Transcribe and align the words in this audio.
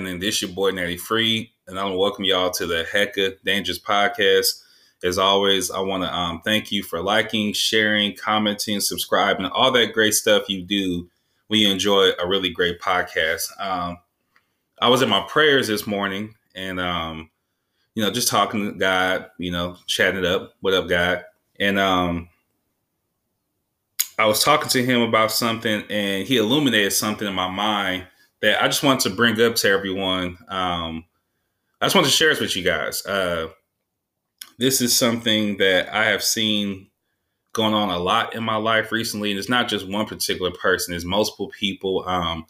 Happening? 0.00 0.18
This 0.18 0.40
your 0.40 0.50
boy 0.52 0.70
Natty 0.70 0.96
Free, 0.96 1.52
and 1.66 1.78
I 1.78 1.84
want 1.84 1.92
to 1.92 1.98
welcome 1.98 2.24
y'all 2.24 2.50
to 2.52 2.66
the 2.66 2.86
Hecka 2.90 3.36
Dangerous 3.44 3.78
Podcast. 3.78 4.62
As 5.04 5.18
always, 5.18 5.70
I 5.70 5.80
want 5.80 6.04
to 6.04 6.10
um, 6.10 6.40
thank 6.42 6.72
you 6.72 6.82
for 6.82 7.02
liking, 7.02 7.52
sharing, 7.52 8.16
commenting, 8.16 8.80
subscribing, 8.80 9.44
all 9.44 9.70
that 9.72 9.92
great 9.92 10.14
stuff 10.14 10.48
you 10.48 10.62
do 10.62 11.10
We 11.50 11.70
enjoy 11.70 12.12
a 12.18 12.26
really 12.26 12.48
great 12.48 12.80
podcast. 12.80 13.42
Um, 13.60 13.98
I 14.80 14.88
was 14.88 15.02
in 15.02 15.10
my 15.10 15.20
prayers 15.28 15.68
this 15.68 15.86
morning, 15.86 16.34
and 16.54 16.80
um, 16.80 17.28
you 17.94 18.02
know, 18.02 18.10
just 18.10 18.28
talking 18.28 18.72
to 18.72 18.78
God, 18.78 19.26
you 19.36 19.50
know, 19.50 19.76
chatting 19.86 20.20
it 20.20 20.24
up. 20.24 20.54
What 20.60 20.72
up, 20.72 20.88
God? 20.88 21.26
And 21.58 21.78
um, 21.78 22.30
I 24.18 24.24
was 24.24 24.42
talking 24.42 24.70
to 24.70 24.82
him 24.82 25.02
about 25.02 25.30
something, 25.30 25.84
and 25.90 26.26
he 26.26 26.38
illuminated 26.38 26.94
something 26.94 27.28
in 27.28 27.34
my 27.34 27.50
mind 27.50 28.06
that 28.42 28.62
I 28.62 28.66
just 28.66 28.82
want 28.82 29.00
to 29.00 29.10
bring 29.10 29.40
up 29.40 29.54
to 29.56 29.68
everyone. 29.68 30.38
Um, 30.48 31.04
I 31.80 31.86
just 31.86 31.94
want 31.94 32.06
to 32.06 32.12
share 32.12 32.30
this 32.30 32.40
with 32.40 32.56
you 32.56 32.62
guys. 32.62 33.04
Uh, 33.04 33.48
this 34.58 34.80
is 34.80 34.96
something 34.96 35.56
that 35.58 35.92
I 35.94 36.06
have 36.06 36.22
seen 36.22 36.88
going 37.52 37.74
on 37.74 37.90
a 37.90 37.98
lot 37.98 38.34
in 38.34 38.42
my 38.42 38.56
life 38.56 38.92
recently, 38.92 39.30
and 39.30 39.38
it's 39.38 39.48
not 39.48 39.68
just 39.68 39.88
one 39.88 40.06
particular 40.06 40.50
person; 40.50 40.94
it's 40.94 41.04
multiple 41.04 41.50
people. 41.58 42.04
Um, 42.06 42.46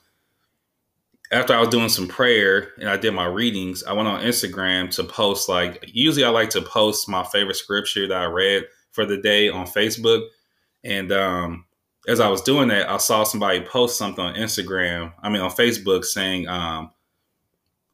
after 1.33 1.55
I 1.55 1.61
was 1.61 1.69
doing 1.69 1.89
some 1.89 2.09
prayer 2.09 2.73
and 2.79 2.89
I 2.89 2.97
did 2.97 3.15
my 3.15 3.27
readings, 3.27 3.85
I 3.85 3.93
went 3.93 4.09
on 4.09 4.23
Instagram 4.23 4.91
to 4.97 5.05
post 5.05 5.49
like 5.49 5.85
usually 5.93 6.25
I 6.25 6.31
like 6.31 6.51
to 6.51 6.63
post 6.63 7.09
my 7.09 7.23
favorite 7.23 7.57
scripture 7.57 8.09
that 8.09 8.21
I 8.21 8.25
read 8.25 8.65
for 8.91 9.07
the 9.07 9.19
day 9.19 9.49
on 9.49 9.67
Facebook, 9.67 10.27
and 10.83 11.13
um, 11.13 11.65
as 12.09 12.21
I 12.21 12.29
was 12.29 12.43
doing 12.43 12.69
that, 12.69 12.89
I 12.89 12.97
saw 12.97 13.25
somebody 13.25 13.61
post 13.61 13.99
something 13.99 14.25
on 14.25 14.35
Instagram, 14.35 15.13
I 15.23 15.29
mean 15.29 15.43
on 15.43 15.51
Facebook 15.51 16.05
saying, 16.05 16.49
um, 16.49 16.91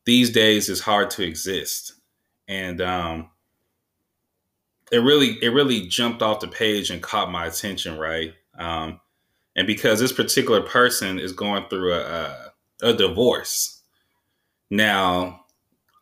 these 0.05 0.31
days 0.31 0.69
it's 0.69 0.81
hard 0.81 1.11
to 1.11 1.25
exist. 1.25 1.95
And 2.49 2.81
um, 2.81 3.31
it 4.93 4.99
really 4.99 5.39
it 5.43 5.49
really 5.49 5.87
jumped 5.89 6.23
off 6.23 6.41
the 6.41 6.49
page 6.49 6.91
and 6.91 7.03
caught 7.03 7.31
my 7.31 7.47
attention, 7.47 7.99
right? 7.99 8.33
Um, 8.57 9.01
and 9.57 9.67
because 9.67 10.01
this 10.01 10.13
particular 10.13 10.63
person 10.63 11.19
is 11.19 11.33
going 11.33 11.69
through 11.69 11.95
a, 11.95 12.01
a, 12.01 12.53
a 12.83 12.93
divorce. 12.95 13.83
Now, 14.71 15.47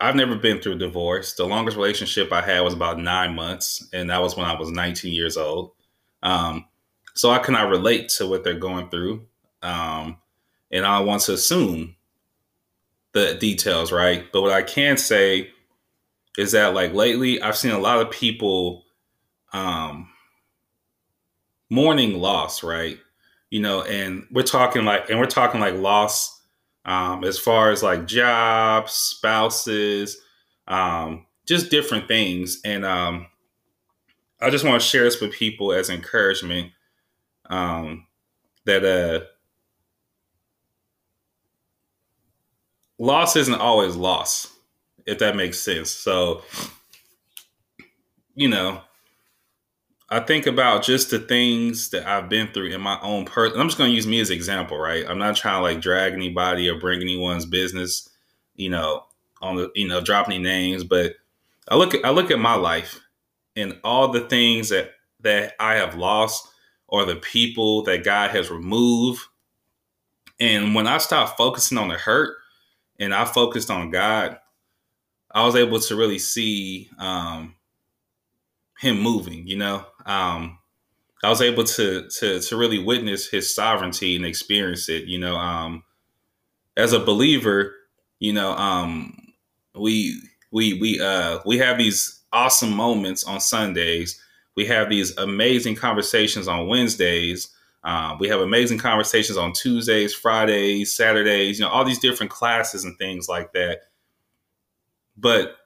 I've 0.00 0.16
never 0.16 0.36
been 0.36 0.60
through 0.60 0.78
divorce. 0.78 1.34
The 1.34 1.47
longest 1.47 1.76
relationship 1.76 2.32
I 2.32 2.42
had 2.42 2.60
was 2.60 2.75
about 2.75 2.98
nine 2.98 3.34
months, 3.34 3.88
and 3.92 4.10
that 4.10 4.21
was 4.21 4.36
when 4.36 4.47
I 4.47 4.59
was 4.59 4.71
19 4.71 5.12
years 5.12 5.36
old. 5.36 5.72
Um, 6.22 6.66
so 7.14 7.30
I 7.30 7.38
cannot 7.38 7.70
relate 7.70 8.08
to 8.10 8.26
what 8.26 8.44
they're 8.44 8.54
going 8.54 8.91
through. 8.91 9.26
Um, 9.62 10.19
and 10.70 10.84
I 10.84 11.00
want 11.00 11.22
to 11.22 11.34
assume 11.34 11.94
the 13.12 13.34
details, 13.34 13.92
right? 13.92 14.25
But 14.32 14.42
what 14.42 14.52
I 14.52 14.62
can 14.62 14.97
say 14.97 15.50
is 16.36 16.53
that 16.53 16.74
like 16.74 16.92
lately 16.92 17.41
I've 17.41 17.56
seen 17.56 17.70
a 17.70 17.78
lot 17.78 18.00
of 18.00 18.10
people 18.10 18.84
um 19.53 20.08
mourning 21.70 22.19
loss, 22.20 22.62
right? 22.62 22.98
You 23.50 23.60
know, 23.60 23.82
and 23.82 24.26
we're 24.32 24.42
talking 24.42 24.84
like 24.84 25.08
and 25.10 25.19
we're 25.19 25.26
talking 25.26 25.60
like 25.60 25.74
loss 25.74 26.42
um 26.84 27.24
as 27.24 27.38
far 27.38 27.70
as 27.70 27.82
like 27.82 28.06
jobs, 28.06 28.92
spouses, 28.92 30.19
um, 30.66 31.26
just 31.47 31.70
different 31.70 32.08
things. 32.08 32.60
And 32.64 32.84
um 32.84 33.26
I 34.41 34.50
just 34.50 34.64
want 34.64 34.80
to 34.82 34.86
share 34.86 35.04
this 35.04 35.20
with 35.20 35.32
people 35.32 35.72
as 35.72 35.88
encouragement 35.88 36.72
um, 37.50 38.06
that 38.65 38.84
uh, 38.84 39.25
loss 42.99 43.37
isn't 43.37 43.60
always 43.60 43.97
loss, 43.97 44.53
if 45.06 45.19
that 45.19 45.37
makes 45.37 45.59
sense. 45.59 45.91
So, 45.91 46.43
you 48.34 48.49
know, 48.49 48.81
I 50.10 50.21
think 50.21 50.47
about 50.47 50.83
just 50.83 51.10
the 51.10 51.19
things 51.19 51.91
that 51.91 52.06
I've 52.06 52.28
been 52.28 52.53
through 52.53 52.69
in 52.69 52.81
my 52.81 53.00
own 53.00 53.25
person. 53.25 53.59
I'm 53.59 53.69
just 53.69 53.78
going 53.78 53.91
to 53.91 53.97
use 53.97 54.06
me 54.06 54.21
as 54.21 54.31
example, 54.31 54.78
right? 54.78 55.04
I'm 55.09 55.19
not 55.19 55.37
trying 55.37 55.59
to 55.59 55.62
like 55.62 55.81
drag 55.81 56.12
anybody 56.12 56.69
or 56.69 56.78
bring 56.78 57.00
anyone's 57.00 57.47
business, 57.47 58.09
you 58.54 58.71
know, 58.71 59.04
on 59.41 59.56
the, 59.56 59.71
you 59.75 59.88
know, 59.88 60.00
drop 60.00 60.28
any 60.28 60.38
names, 60.38 60.84
but 60.84 61.15
I 61.69 61.77
look 61.77 61.94
at, 61.94 62.04
I 62.04 62.10
look 62.10 62.31
at 62.31 62.38
my 62.38 62.54
life 62.54 63.00
and 63.56 63.78
all 63.83 64.09
the 64.09 64.21
things 64.21 64.69
that, 64.69 64.91
that 65.21 65.54
I 65.59 65.75
have 65.75 65.97
lost 65.97 66.47
or 66.94 67.05
the 67.05 67.16
people 67.16 67.82
that 67.82 68.05
God 68.05 68.31
has 68.31 68.53
removed. 68.53 69.21
And 70.38 70.77
when 70.77 70.87
I 70.87 70.99
stopped 70.99 71.37
focusing 71.37 71.77
on 71.77 71.88
the 71.88 71.97
hurt 71.97 72.37
and 73.00 73.12
I 73.12 73.25
focused 73.25 73.69
on 73.69 73.91
God, 73.91 74.38
I 75.33 75.44
was 75.44 75.56
able 75.56 75.81
to 75.81 75.97
really 75.97 76.21
see 76.21 76.88
um, 77.00 77.56
Him 78.78 79.00
moving. 79.00 79.44
You 79.44 79.56
know, 79.56 79.84
um, 80.06 80.56
I 81.25 81.31
was 81.31 81.43
able 81.43 81.65
to 81.65 82.09
to 82.21 82.38
to 82.38 82.56
really 82.56 82.78
witness 82.78 83.28
His 83.28 83.53
sovereignty 83.53 84.15
and 84.15 84.25
experience 84.25 84.88
it. 84.88 85.06
You 85.06 85.19
know, 85.19 85.34
um, 85.34 85.83
as 86.77 86.93
a 86.93 87.00
believer, 87.00 87.75
you 88.21 88.33
know, 88.33 88.53
um, 88.53 89.19
we 89.75 90.22
we 90.53 90.81
we 90.81 91.00
uh, 91.00 91.41
we 91.44 91.59
have 91.59 91.77
these 91.77 92.21
awesome 92.33 92.72
moments 92.72 93.25
on 93.25 93.41
Sundays 93.41 94.21
we 94.56 94.66
have 94.66 94.88
these 94.88 95.16
amazing 95.16 95.75
conversations 95.75 96.48
on 96.48 96.69
Wednesdays. 96.69 97.50
Um, 97.82 98.19
we 98.19 98.28
have 98.28 98.41
amazing 98.41 98.78
conversations 98.78 99.37
on 99.37 99.53
Tuesdays, 99.53 100.15
Fridays, 100.15 100.94
Saturdays, 100.94 101.59
you 101.59 101.65
know, 101.65 101.70
all 101.70 101.84
these 101.84 101.98
different 101.98 102.32
classes 102.32 102.84
and 102.84 102.97
things 102.98 103.28
like 103.28 103.53
that. 103.53 103.81
But 105.16 105.56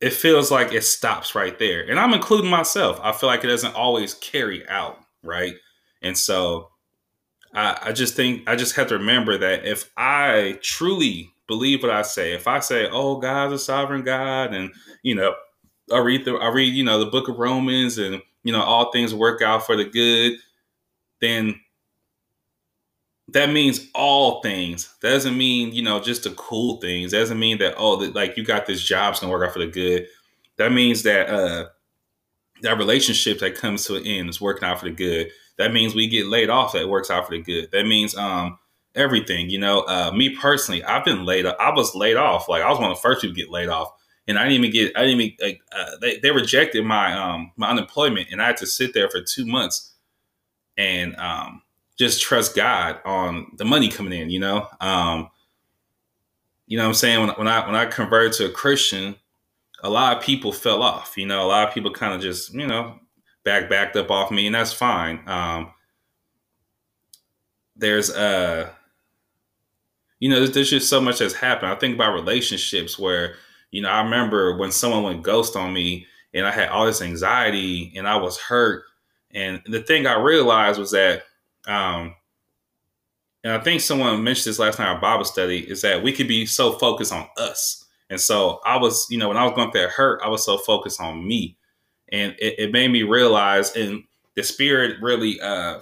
it 0.00 0.12
feels 0.12 0.50
like 0.50 0.72
it 0.72 0.84
stops 0.84 1.34
right 1.34 1.58
there. 1.58 1.88
And 1.88 1.98
I'm 1.98 2.14
including 2.14 2.50
myself. 2.50 3.00
I 3.02 3.12
feel 3.12 3.28
like 3.28 3.44
it 3.44 3.48
doesn't 3.48 3.74
always 3.74 4.14
carry 4.14 4.66
out, 4.68 4.98
right? 5.22 5.54
And 6.02 6.16
so 6.16 6.70
I, 7.54 7.78
I 7.82 7.92
just 7.92 8.14
think 8.14 8.48
I 8.48 8.56
just 8.56 8.76
have 8.76 8.88
to 8.88 8.98
remember 8.98 9.38
that 9.38 9.64
if 9.66 9.90
I 9.96 10.58
truly 10.62 11.30
believe 11.46 11.82
what 11.82 11.92
I 11.92 12.02
say, 12.02 12.32
if 12.32 12.46
I 12.46 12.60
say, 12.60 12.88
oh, 12.90 13.16
God's 13.16 13.54
a 13.54 13.58
sovereign 13.58 14.02
God, 14.02 14.52
and, 14.52 14.72
you 15.02 15.14
know, 15.14 15.34
I 15.92 15.98
read 15.98 16.24
the 16.24 16.34
I 16.34 16.48
read 16.48 16.72
you 16.74 16.84
know 16.84 16.98
the 16.98 17.10
book 17.10 17.28
of 17.28 17.38
Romans 17.38 17.98
and 17.98 18.20
you 18.42 18.52
know 18.52 18.62
all 18.62 18.90
things 18.90 19.14
work 19.14 19.42
out 19.42 19.66
for 19.66 19.76
the 19.76 19.84
good, 19.84 20.38
then 21.20 21.60
that 23.28 23.50
means 23.50 23.88
all 23.94 24.40
things. 24.40 24.94
That 25.00 25.10
doesn't 25.10 25.36
mean 25.36 25.72
you 25.72 25.82
know 25.82 26.00
just 26.00 26.24
the 26.24 26.30
cool 26.30 26.78
things. 26.78 27.12
That 27.12 27.18
doesn't 27.18 27.38
mean 27.38 27.58
that 27.58 27.74
oh 27.76 27.96
that, 27.96 28.14
like 28.14 28.36
you 28.36 28.44
got 28.44 28.66
this 28.66 28.82
job's 28.82 29.20
gonna 29.20 29.32
work 29.32 29.46
out 29.46 29.52
for 29.52 29.60
the 29.60 29.66
good. 29.70 30.06
That 30.56 30.72
means 30.72 31.02
that 31.04 31.28
uh 31.28 31.66
that 32.62 32.78
relationship 32.78 33.38
that 33.40 33.54
comes 33.54 33.84
to 33.86 33.96
an 33.96 34.06
end 34.06 34.30
is 34.30 34.40
working 34.40 34.64
out 34.64 34.80
for 34.80 34.86
the 34.86 34.94
good. 34.94 35.30
That 35.58 35.72
means 35.72 35.94
we 35.94 36.08
get 36.08 36.26
laid 36.26 36.50
off 36.50 36.72
that 36.72 36.88
works 36.88 37.10
out 37.10 37.26
for 37.26 37.32
the 37.36 37.42
good. 37.42 37.70
That 37.72 37.86
means 37.86 38.16
um 38.16 38.58
everything. 38.96 39.50
You 39.50 39.58
know, 39.58 39.80
uh, 39.82 40.10
me 40.12 40.30
personally, 40.30 40.82
I've 40.82 41.04
been 41.04 41.24
laid. 41.24 41.46
I 41.46 41.70
was 41.70 41.94
laid 41.94 42.16
off. 42.16 42.48
Like 42.48 42.62
I 42.62 42.70
was 42.70 42.78
one 42.78 42.90
of 42.90 42.96
the 42.96 43.02
first 43.02 43.20
people 43.20 43.36
to 43.36 43.40
get 43.40 43.50
laid 43.50 43.68
off 43.68 43.92
and 44.28 44.38
I 44.38 44.44
didn't 44.44 44.64
even 44.64 44.70
get 44.70 44.96
I 44.96 45.04
didn't 45.04 45.20
even 45.20 45.36
like 45.40 45.60
uh, 45.72 45.96
they, 46.00 46.18
they 46.18 46.30
rejected 46.30 46.84
my 46.84 47.12
um 47.12 47.52
my 47.56 47.70
unemployment 47.70 48.28
and 48.30 48.42
I 48.42 48.46
had 48.46 48.56
to 48.58 48.66
sit 48.66 48.94
there 48.94 49.08
for 49.08 49.20
two 49.20 49.46
months 49.46 49.94
and 50.76 51.16
um 51.16 51.62
just 51.98 52.20
trust 52.20 52.54
God 52.54 53.00
on 53.04 53.52
the 53.56 53.64
money 53.64 53.88
coming 53.88 54.18
in, 54.18 54.30
you 54.30 54.40
know. 54.40 54.68
Um 54.80 55.30
you 56.66 56.76
know 56.76 56.84
what 56.84 56.88
I'm 56.88 56.94
saying 56.94 57.20
when 57.20 57.30
when 57.30 57.48
I 57.48 57.66
when 57.66 57.76
I 57.76 57.86
converted 57.86 58.32
to 58.34 58.46
a 58.46 58.50
Christian, 58.50 59.16
a 59.82 59.90
lot 59.90 60.16
of 60.16 60.22
people 60.22 60.52
fell 60.52 60.82
off, 60.82 61.16
you 61.16 61.26
know, 61.26 61.44
a 61.44 61.48
lot 61.48 61.68
of 61.68 61.74
people 61.74 61.92
kind 61.92 62.14
of 62.14 62.20
just, 62.20 62.52
you 62.52 62.66
know, 62.66 62.98
back 63.44 63.70
backed 63.70 63.96
up 63.96 64.10
off 64.10 64.30
me 64.30 64.46
and 64.46 64.54
that's 64.54 64.72
fine. 64.72 65.20
Um 65.26 65.72
there's 67.76 68.10
uh 68.10 68.70
you 70.18 70.30
know, 70.30 70.36
there's, 70.36 70.52
there's 70.52 70.70
just 70.70 70.88
so 70.88 70.98
much 70.98 71.18
that's 71.18 71.34
happened. 71.34 71.70
I 71.70 71.74
think 71.74 71.94
about 71.94 72.14
relationships 72.14 72.98
where 72.98 73.36
you 73.76 73.82
know, 73.82 73.90
I 73.90 74.00
remember 74.00 74.56
when 74.56 74.72
someone 74.72 75.02
went 75.02 75.22
ghost 75.22 75.54
on 75.54 75.70
me 75.70 76.06
and 76.32 76.46
I 76.46 76.50
had 76.50 76.70
all 76.70 76.86
this 76.86 77.02
anxiety 77.02 77.92
and 77.94 78.08
I 78.08 78.16
was 78.16 78.38
hurt. 78.38 78.84
And 79.32 79.60
the 79.66 79.82
thing 79.82 80.06
I 80.06 80.18
realized 80.18 80.78
was 80.78 80.92
that, 80.92 81.24
um, 81.66 82.14
and 83.44 83.52
I 83.52 83.58
think 83.58 83.82
someone 83.82 84.24
mentioned 84.24 84.50
this 84.50 84.58
last 84.58 84.78
night 84.78 84.94
at 84.94 85.02
Bible 85.02 85.26
study, 85.26 85.58
is 85.58 85.82
that 85.82 86.02
we 86.02 86.10
could 86.14 86.26
be 86.26 86.46
so 86.46 86.72
focused 86.78 87.12
on 87.12 87.28
us. 87.36 87.84
And 88.08 88.18
so 88.18 88.60
I 88.64 88.78
was, 88.78 89.06
you 89.10 89.18
know, 89.18 89.28
when 89.28 89.36
I 89.36 89.44
was 89.44 89.52
going 89.52 89.70
through 89.70 89.82
that 89.82 89.90
hurt, 89.90 90.22
I 90.24 90.28
was 90.30 90.42
so 90.42 90.56
focused 90.56 90.98
on 90.98 91.28
me. 91.28 91.58
And 92.10 92.34
it, 92.38 92.58
it 92.58 92.72
made 92.72 92.90
me 92.90 93.02
realize, 93.02 93.76
and 93.76 94.04
the 94.36 94.42
spirit 94.42 95.02
really 95.02 95.38
uh, 95.38 95.80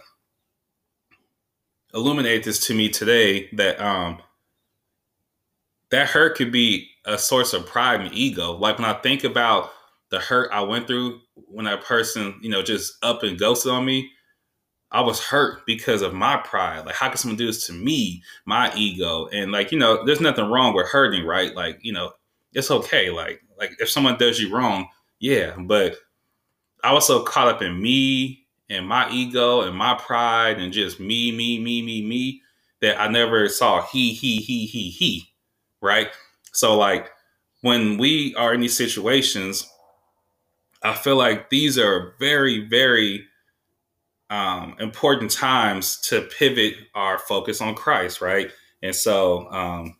illuminated 1.94 2.42
this 2.42 2.58
to 2.66 2.74
me 2.74 2.88
today 2.88 3.48
that 3.52 3.80
um, 3.80 4.18
that 5.90 6.08
hurt 6.08 6.36
could 6.36 6.50
be 6.50 6.90
a 7.04 7.18
source 7.18 7.52
of 7.52 7.66
pride 7.66 8.00
and 8.00 8.12
ego. 8.12 8.52
Like 8.52 8.78
when 8.78 8.88
I 8.88 8.94
think 8.94 9.24
about 9.24 9.70
the 10.10 10.18
hurt 10.18 10.50
I 10.52 10.62
went 10.62 10.86
through 10.86 11.20
when 11.34 11.64
that 11.66 11.84
person, 11.84 12.38
you 12.42 12.50
know, 12.50 12.62
just 12.62 12.94
up 13.02 13.22
and 13.22 13.38
ghosted 13.38 13.72
on 13.72 13.84
me, 13.84 14.10
I 14.90 15.00
was 15.00 15.20
hurt 15.20 15.66
because 15.66 16.02
of 16.02 16.14
my 16.14 16.36
pride. 16.36 16.86
Like, 16.86 16.94
how 16.94 17.08
can 17.08 17.16
someone 17.16 17.36
do 17.36 17.46
this 17.46 17.66
to 17.66 17.72
me, 17.72 18.22
my 18.46 18.72
ego? 18.76 19.26
And 19.32 19.50
like, 19.50 19.72
you 19.72 19.78
know, 19.78 20.04
there's 20.04 20.20
nothing 20.20 20.48
wrong 20.48 20.72
with 20.74 20.86
hurting, 20.86 21.26
right? 21.26 21.54
Like, 21.54 21.80
you 21.82 21.92
know, 21.92 22.12
it's 22.52 22.70
okay. 22.70 23.10
Like, 23.10 23.42
like 23.58 23.72
if 23.80 23.90
someone 23.90 24.16
does 24.18 24.40
you 24.40 24.54
wrong, 24.54 24.86
yeah. 25.18 25.56
But 25.58 25.96
I 26.84 26.92
was 26.92 27.06
so 27.06 27.22
caught 27.22 27.48
up 27.48 27.60
in 27.60 27.82
me 27.82 28.46
and 28.70 28.86
my 28.86 29.10
ego 29.10 29.62
and 29.62 29.76
my 29.76 29.94
pride 29.94 30.58
and 30.58 30.72
just 30.72 31.00
me, 31.00 31.32
me, 31.32 31.58
me, 31.58 31.82
me, 31.82 32.06
me 32.06 32.42
that 32.80 33.00
I 33.00 33.08
never 33.08 33.48
saw 33.48 33.82
he, 33.82 34.12
he, 34.12 34.36
he, 34.36 34.66
he, 34.66 34.90
he. 34.90 35.24
Right. 35.80 36.08
So 36.54 36.76
like 36.76 37.10
when 37.60 37.98
we 37.98 38.34
are 38.36 38.54
in 38.54 38.60
these 38.60 38.76
situations, 38.76 39.68
I 40.82 40.94
feel 40.94 41.16
like 41.16 41.50
these 41.50 41.78
are 41.78 42.14
very, 42.20 42.66
very 42.68 43.24
um, 44.30 44.76
important 44.80 45.30
times 45.30 46.00
to 46.02 46.22
pivot 46.22 46.74
our 46.94 47.18
focus 47.18 47.60
on 47.60 47.74
Christ, 47.74 48.20
right? 48.20 48.50
And 48.82 48.94
so 48.94 49.50
um, 49.50 49.96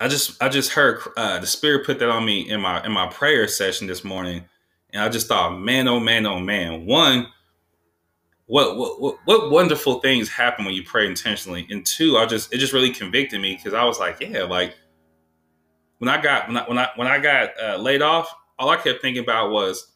I 0.00 0.08
just 0.08 0.42
I 0.42 0.48
just 0.48 0.72
heard 0.72 1.00
uh, 1.16 1.38
the 1.38 1.46
Spirit 1.46 1.84
put 1.84 1.98
that 1.98 2.08
on 2.08 2.24
me 2.24 2.48
in 2.48 2.60
my 2.60 2.84
in 2.84 2.92
my 2.92 3.08
prayer 3.08 3.46
session 3.46 3.86
this 3.86 4.02
morning, 4.04 4.44
and 4.92 5.02
I 5.02 5.08
just 5.08 5.28
thought, 5.28 5.58
man, 5.58 5.86
oh 5.86 6.00
man, 6.00 6.26
oh 6.26 6.40
man, 6.40 6.86
one. 6.86 7.26
What, 8.46 8.76
what 8.76 9.18
what 9.24 9.50
wonderful 9.50 10.00
things 10.00 10.28
happen 10.28 10.66
when 10.66 10.74
you 10.74 10.82
pray 10.82 11.06
intentionally 11.06 11.66
and 11.70 11.86
two 11.86 12.18
i 12.18 12.26
just 12.26 12.52
it 12.52 12.58
just 12.58 12.74
really 12.74 12.90
convicted 12.90 13.40
me 13.40 13.54
because 13.56 13.72
i 13.72 13.82
was 13.84 13.98
like 13.98 14.20
yeah 14.20 14.42
like 14.42 14.74
when 16.02 16.08
i 16.08 16.20
got 16.20 16.48
when 16.48 16.56
i 16.56 16.64
when 16.66 16.78
i, 16.78 16.88
when 16.96 17.06
I 17.06 17.18
got 17.20 17.50
uh, 17.62 17.76
laid 17.76 18.02
off 18.02 18.28
all 18.58 18.68
i 18.70 18.76
kept 18.76 19.00
thinking 19.00 19.22
about 19.22 19.52
was 19.52 19.92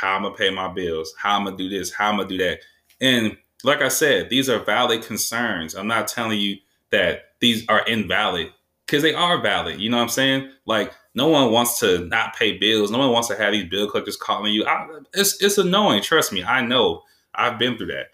how 0.00 0.16
I'm 0.16 0.22
gonna 0.22 0.34
pay 0.34 0.50
my 0.50 0.68
bills, 0.68 1.14
how 1.18 1.36
I'm 1.36 1.44
gonna 1.44 1.56
do 1.56 1.68
this, 1.68 1.92
how 1.92 2.08
I'm 2.08 2.16
gonna 2.16 2.28
do 2.28 2.38
that. 2.38 2.60
And 3.00 3.36
like 3.62 3.82
I 3.82 3.88
said, 3.88 4.30
these 4.30 4.48
are 4.48 4.58
valid 4.58 5.02
concerns. 5.02 5.74
I'm 5.74 5.86
not 5.86 6.08
telling 6.08 6.40
you 6.40 6.56
that 6.90 7.32
these 7.40 7.68
are 7.68 7.84
invalid 7.86 8.52
because 8.86 9.02
they 9.02 9.14
are 9.14 9.40
valid. 9.40 9.78
You 9.80 9.90
know 9.90 9.98
what 9.98 10.04
I'm 10.04 10.08
saying? 10.08 10.50
Like 10.64 10.92
no 11.14 11.28
one 11.28 11.52
wants 11.52 11.78
to 11.80 11.98
not 12.06 12.34
pay 12.34 12.56
bills. 12.56 12.90
No 12.90 12.98
one 12.98 13.12
wants 13.12 13.28
to 13.28 13.36
have 13.36 13.52
these 13.52 13.68
bill 13.68 13.90
collectors 13.90 14.16
calling 14.16 14.52
you. 14.52 14.64
I, 14.64 14.88
it's 15.12 15.42
it's 15.42 15.58
annoying. 15.58 16.02
Trust 16.02 16.32
me, 16.32 16.42
I 16.42 16.62
know. 16.62 17.02
I've 17.34 17.58
been 17.58 17.76
through 17.76 17.88
that. 17.88 18.06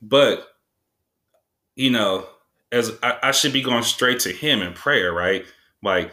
But 0.00 0.46
you 1.76 1.90
know, 1.90 2.26
as 2.72 2.92
I, 3.02 3.18
I 3.22 3.30
should 3.32 3.52
be 3.52 3.62
going 3.62 3.82
straight 3.82 4.20
to 4.20 4.32
Him 4.32 4.62
in 4.62 4.72
prayer, 4.72 5.12
right? 5.12 5.44
Like 5.84 6.12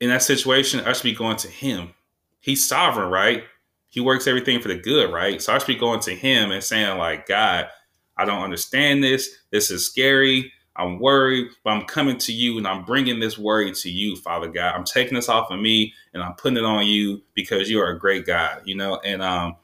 in 0.00 0.08
that 0.08 0.22
situation, 0.22 0.80
I 0.80 0.92
should 0.94 1.04
be 1.04 1.14
going 1.14 1.36
to 1.36 1.48
Him. 1.48 1.94
He's 2.40 2.66
sovereign, 2.66 3.10
right? 3.10 3.44
he 3.92 4.00
works 4.00 4.26
everything 4.26 4.58
for 4.58 4.68
the 4.68 4.76
good, 4.76 5.12
right? 5.12 5.40
So 5.42 5.52
I 5.52 5.58
should 5.58 5.66
be 5.66 5.74
going 5.76 6.00
to 6.00 6.14
him 6.14 6.50
and 6.50 6.64
saying, 6.64 6.96
like, 6.96 7.28
God, 7.28 7.68
I 8.16 8.24
don't 8.24 8.42
understand 8.42 9.04
this. 9.04 9.28
This 9.50 9.70
is 9.70 9.86
scary. 9.86 10.50
I'm 10.74 10.98
worried, 10.98 11.48
but 11.62 11.72
I'm 11.72 11.82
coming 11.82 12.16
to 12.16 12.32
you 12.32 12.56
and 12.56 12.66
I'm 12.66 12.86
bringing 12.86 13.20
this 13.20 13.36
worry 13.36 13.70
to 13.70 13.90
you, 13.90 14.16
Father 14.16 14.48
God. 14.48 14.74
I'm 14.74 14.84
taking 14.84 15.14
this 15.14 15.28
off 15.28 15.50
of 15.50 15.60
me 15.60 15.92
and 16.14 16.22
I'm 16.22 16.32
putting 16.36 16.56
it 16.56 16.64
on 16.64 16.86
you 16.86 17.20
because 17.34 17.68
you 17.68 17.82
are 17.82 17.90
a 17.90 17.98
great 17.98 18.24
God, 18.24 18.62
you 18.64 18.74
know? 18.74 18.98
And 19.04 19.20
um 19.20 19.56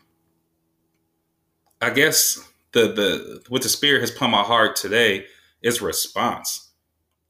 I 1.81 1.89
guess 1.89 2.47
the 2.73 2.93
the 2.93 3.43
what 3.49 3.63
the 3.63 3.71
spirit 3.71 4.03
has 4.03 4.11
put 4.11 4.29
my 4.29 4.43
heart 4.43 4.77
today 4.77 5.25
is 5.63 5.81
response. 5.81 6.68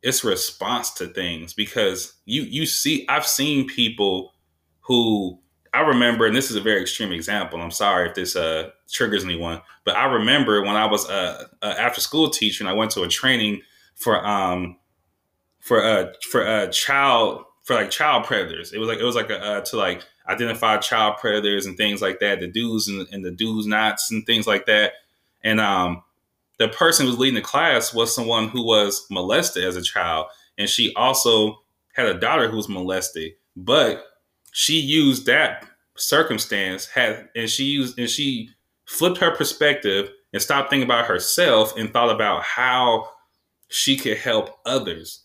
It's 0.03 0.23
response 0.25 0.93
to 0.95 1.07
things 1.09 1.55
because 1.55 2.15
you 2.25 2.43
you 2.43 2.67
see 2.67 3.07
I've 3.09 3.27
seen 3.27 3.67
people 3.67 4.33
who 4.81 5.39
I 5.75 5.81
remember, 5.81 6.27
and 6.27 6.35
this 6.35 6.51
is 6.51 6.57
a 6.57 6.61
very 6.61 6.81
extreme 6.81 7.13
example. 7.13 7.61
I'm 7.61 7.71
sorry 7.71 8.09
if 8.09 8.15
this 8.15 8.37
uh, 8.37 8.71
triggers 8.91 9.25
anyone, 9.25 9.61
but 9.85 9.97
I 9.97 10.07
remember 10.07 10.63
when 10.63 10.77
I 10.77 10.87
was 10.87 11.09
uh, 11.09 11.45
a 11.63 11.81
after 11.81 12.01
school 12.01 12.31
teacher 12.31 12.63
and 12.63 12.69
I 12.69 12.73
went 12.73 12.93
to 12.93 13.03
a 13.03 13.09
training 13.09 13.63
for 13.95 14.25
um 14.25 14.77
for 15.61 15.81
a 15.81 16.13
for 16.31 16.45
a 16.45 16.51
uh, 16.51 16.67
child 16.69 17.45
for 17.65 17.75
like 17.75 17.91
child 17.91 18.25
predators. 18.25 18.73
It 18.73 18.79
was 18.79 18.89
like 18.89 18.99
it 18.99 19.05
was 19.05 19.15
like 19.17 19.31
a, 19.31 19.39
uh, 19.39 19.61
to 19.63 19.77
like 19.77 20.03
identify 20.29 20.77
child 20.79 21.17
predators 21.19 21.67
and 21.67 21.77
things 21.77 22.01
like 22.01 22.21
that, 22.21 22.41
the 22.41 22.47
do's 22.47 22.89
and, 22.89 23.07
and 23.13 23.25
the 23.25 23.31
do's 23.31 23.67
nots 23.67 24.11
and 24.11 24.25
things 24.25 24.47
like 24.47 24.67
that. 24.67 24.93
And 25.43 25.61
um, 25.61 26.03
the 26.59 26.69
person 26.69 27.07
who 27.07 27.13
was 27.13 27.19
leading 27.19 27.37
the 27.37 27.41
class 27.41 27.95
was 27.95 28.15
someone 28.15 28.49
who 28.49 28.65
was 28.65 29.07
molested 29.11 29.65
as 29.65 29.77
a 29.77 29.83
child, 29.83 30.27
and 30.57 30.69
she 30.69 30.93
also 30.95 31.63
had 31.95 32.07
a 32.07 32.19
daughter 32.19 32.49
who 32.49 32.57
was 32.57 32.69
molested, 32.69 33.33
but 33.57 34.05
she 34.53 34.79
used 34.79 35.27
that 35.27 35.65
circumstance 35.97 36.87
had 36.87 37.29
and 37.35 37.51
she 37.51 37.65
used 37.65 37.99
and 37.99 38.09
she 38.09 38.51
flipped 38.87 39.19
her 39.19 39.35
perspective 39.35 40.11
and 40.33 40.41
stopped 40.41 40.71
thinking 40.71 40.87
about 40.87 41.07
herself 41.07 41.77
and 41.77 41.93
thought 41.93 42.11
about 42.11 42.43
how 42.43 43.09
she 43.69 43.97
could 43.97 44.17
help 44.17 44.59
others. 44.65 45.25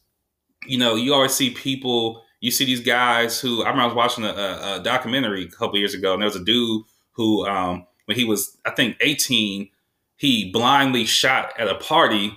You 0.66 0.78
know, 0.78 0.96
you 0.96 1.14
always 1.14 1.34
see 1.34 1.50
people, 1.52 2.24
you 2.40 2.52
see 2.52 2.66
these 2.66 2.82
guys 2.82 3.40
who 3.40 3.64
I 3.64 3.70
remember 3.70 3.84
I 3.84 3.86
was 3.88 3.96
watching 3.96 4.24
a, 4.26 4.78
a 4.78 4.82
documentary 4.84 5.46
a 5.46 5.50
couple 5.50 5.78
years 5.78 5.94
ago, 5.94 6.14
and 6.14 6.22
there 6.22 6.28
was 6.28 6.36
a 6.36 6.44
dude 6.44 6.84
who, 7.12 7.46
um, 7.46 7.86
when 8.06 8.18
he 8.18 8.26
was, 8.26 8.58
I 8.66 8.72
think, 8.72 8.98
18, 9.02 9.70
he 10.24 10.50
blindly 10.52 11.04
shot 11.04 11.52
at 11.60 11.68
a 11.68 11.76
party 11.76 12.34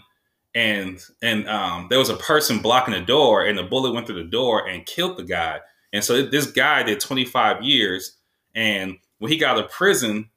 and 0.57 1.01
and 1.23 1.49
um, 1.49 1.87
there 1.89 2.01
was 2.01 2.09
a 2.09 2.17
person 2.17 2.59
blocking 2.59 2.95
the 2.95 3.01
door 3.01 3.45
and 3.45 3.57
the 3.57 3.63
bullet 3.63 3.93
went 3.93 4.07
through 4.07 4.23
the 4.23 4.29
door 4.29 4.67
and 4.67 4.85
killed 4.87 5.17
the 5.17 5.23
guy 5.23 5.61
and 5.93 6.03
so 6.03 6.21
this 6.23 6.51
guy 6.51 6.83
did 6.83 6.99
25 6.99 7.63
years 7.63 8.17
and 8.57 8.97
when 9.19 9.31
he 9.31 9.39
got 9.39 9.59
out 9.59 9.65
of 9.65 9.71
prison, 9.71 10.31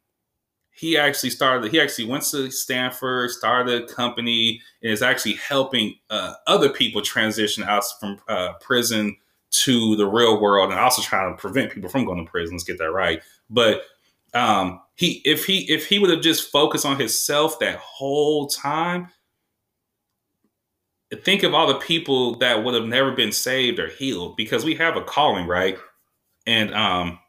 he 0.72 0.98
actually 0.98 1.32
started, 1.32 1.72
he 1.72 1.82
actually 1.82 2.06
went 2.06 2.24
to 2.26 2.52
Stanford, 2.52 3.32
started 3.32 3.84
a 3.84 3.88
company, 3.88 4.62
and 4.84 4.92
is 4.92 5.02
actually 5.02 5.34
helping 5.34 5.96
uh, 6.10 6.34
other 6.46 6.70
people 6.70 7.02
transition 7.02 7.64
out 7.64 7.84
from 8.00 8.20
uh, 8.28 8.54
prison 8.62 9.18
to 9.52 9.96
the 9.96 10.06
real 10.06 10.40
world 10.40 10.70
and 10.70 10.80
also 10.80 11.02
trying 11.02 11.34
to 11.34 11.42
prevent 11.42 11.72
people 11.72 11.90
from 11.90 12.06
going 12.06 12.24
to 12.24 12.30
prison. 12.30 12.56
Let's 12.56 12.64
get 12.64 12.78
that 12.78 12.92
right. 12.92 13.22
But 13.50 13.82
um, 14.34 14.82
he, 14.96 15.22
if 15.26 15.46
he, 15.46 15.72
if 15.72 15.88
he 15.88 16.00
would 16.00 16.10
have 16.10 16.22
just 16.22 16.52
focused 16.52 16.86
on 16.86 17.00
himself 17.00 17.60
that 17.60 17.78
whole 17.80 18.48
time, 18.48 19.10
think 21.24 21.44
of 21.44 21.54
all 21.54 21.68
the 21.68 21.80
people 21.80 22.36
that 22.36 22.64
would 22.64 22.76
have 22.76 22.86
never 22.86 23.12
been 23.12 23.32
saved 23.32 23.80
or 23.80 23.88
healed 23.88 24.36
because 24.36 24.64
we 24.64 24.76
have 24.76 24.96
a 24.96 25.02
calling, 25.02 25.48
right? 25.48 25.78
And 26.46 26.74
um, 26.74 27.20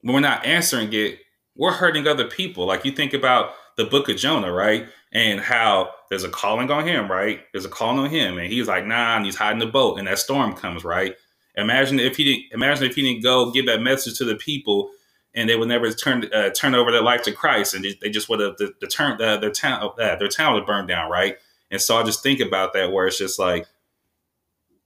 when 0.00 0.14
we're 0.14 0.20
not 0.20 0.44
answering 0.46 0.92
it, 0.92 1.18
we're 1.56 1.72
hurting 1.72 2.06
other 2.06 2.26
people. 2.26 2.66
Like 2.66 2.84
you 2.84 2.92
think 2.92 3.14
about 3.14 3.52
the 3.76 3.84
book 3.84 4.08
of 4.08 4.16
Jonah, 4.16 4.52
right? 4.52 4.86
And 5.12 5.40
how 5.40 5.90
there's 6.10 6.24
a 6.24 6.28
calling 6.28 6.70
on 6.70 6.86
him, 6.86 7.10
right? 7.10 7.40
There's 7.52 7.64
a 7.64 7.70
calling 7.70 7.98
on 7.98 8.10
him, 8.10 8.38
and 8.38 8.52
he's 8.52 8.66
like, 8.66 8.84
nah, 8.84 9.16
and 9.16 9.24
he's 9.24 9.36
hiding 9.36 9.60
the 9.60 9.66
boat, 9.66 9.98
and 9.98 10.08
that 10.08 10.18
storm 10.18 10.54
comes, 10.54 10.84
right? 10.84 11.14
Imagine 11.56 12.00
if 12.00 12.16
he 12.16 12.24
didn't. 12.24 12.52
Imagine 12.52 12.84
if 12.84 12.96
he 12.96 13.02
didn't 13.02 13.22
go 13.22 13.50
give 13.50 13.66
that 13.66 13.80
message 13.82 14.18
to 14.18 14.24
the 14.24 14.34
people, 14.34 14.90
and 15.34 15.48
they 15.48 15.56
would 15.56 15.68
never 15.68 15.90
turn 15.92 16.28
uh, 16.32 16.50
turn 16.50 16.74
over 16.74 16.90
their 16.90 17.02
life 17.02 17.22
to 17.22 17.32
Christ, 17.32 17.74
and 17.74 17.84
they 18.00 18.10
just 18.10 18.28
would 18.28 18.40
have 18.40 18.56
the, 18.56 18.72
the 18.80 18.86
turn 18.86 19.20
uh, 19.20 19.36
their 19.36 19.50
town 19.50 19.90
uh, 20.00 20.16
their 20.16 20.28
town 20.28 20.54
would 20.54 20.66
burn 20.66 20.86
down, 20.86 21.10
right? 21.10 21.36
And 21.70 21.80
so 21.80 21.96
I 21.96 22.02
just 22.02 22.22
think 22.22 22.40
about 22.40 22.72
that, 22.72 22.92
where 22.92 23.06
it's 23.06 23.18
just 23.18 23.38
like 23.38 23.66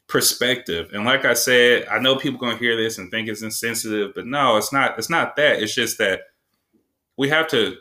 perspective. 0.08 0.90
And 0.92 1.04
like 1.04 1.24
I 1.24 1.34
said, 1.34 1.86
I 1.88 1.98
know 1.98 2.16
people 2.16 2.38
gonna 2.38 2.56
hear 2.56 2.76
this 2.76 2.98
and 2.98 3.10
think 3.10 3.28
it's 3.28 3.42
insensitive, 3.42 4.14
but 4.14 4.26
no, 4.26 4.56
it's 4.56 4.72
not. 4.72 4.98
It's 4.98 5.10
not 5.10 5.36
that. 5.36 5.62
It's 5.62 5.74
just 5.74 5.98
that 5.98 6.22
we 7.16 7.28
have 7.28 7.48
to 7.48 7.76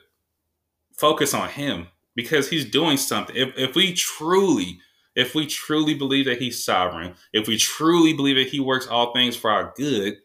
focus 0.98 1.34
on 1.34 1.50
him 1.50 1.88
because 2.16 2.50
he's 2.50 2.66
doing 2.66 2.98
something. 2.98 3.36
If 3.36 3.58
if 3.58 3.76
we 3.76 3.94
truly, 3.94 4.80
if 5.18 5.34
we 5.34 5.48
truly 5.48 5.96
believe 5.96 6.26
that 6.26 6.40
he's 6.40 6.64
sovereign, 6.64 7.16
if 7.34 7.48
we 7.48 7.58
truly 7.58 8.14
believe 8.14 8.36
that 8.36 8.50
he 8.50 8.60
works 8.60 8.86
all 8.86 9.12
things 9.14 9.36
for 9.36 9.50
our 9.50 9.74
good, 9.76 10.18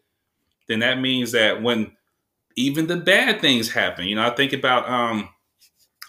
then 0.67 0.79
that 0.79 0.99
means 0.99 1.31
that 1.31 1.63
when 1.63 1.91
even 2.55 2.85
the 2.85 2.95
bad 2.95 3.41
things 3.41 3.71
happen, 3.71 4.05
you 4.05 4.15
know, 4.15 4.25
I 4.25 4.29
think 4.29 4.53
about 4.53 4.87
um 4.87 5.29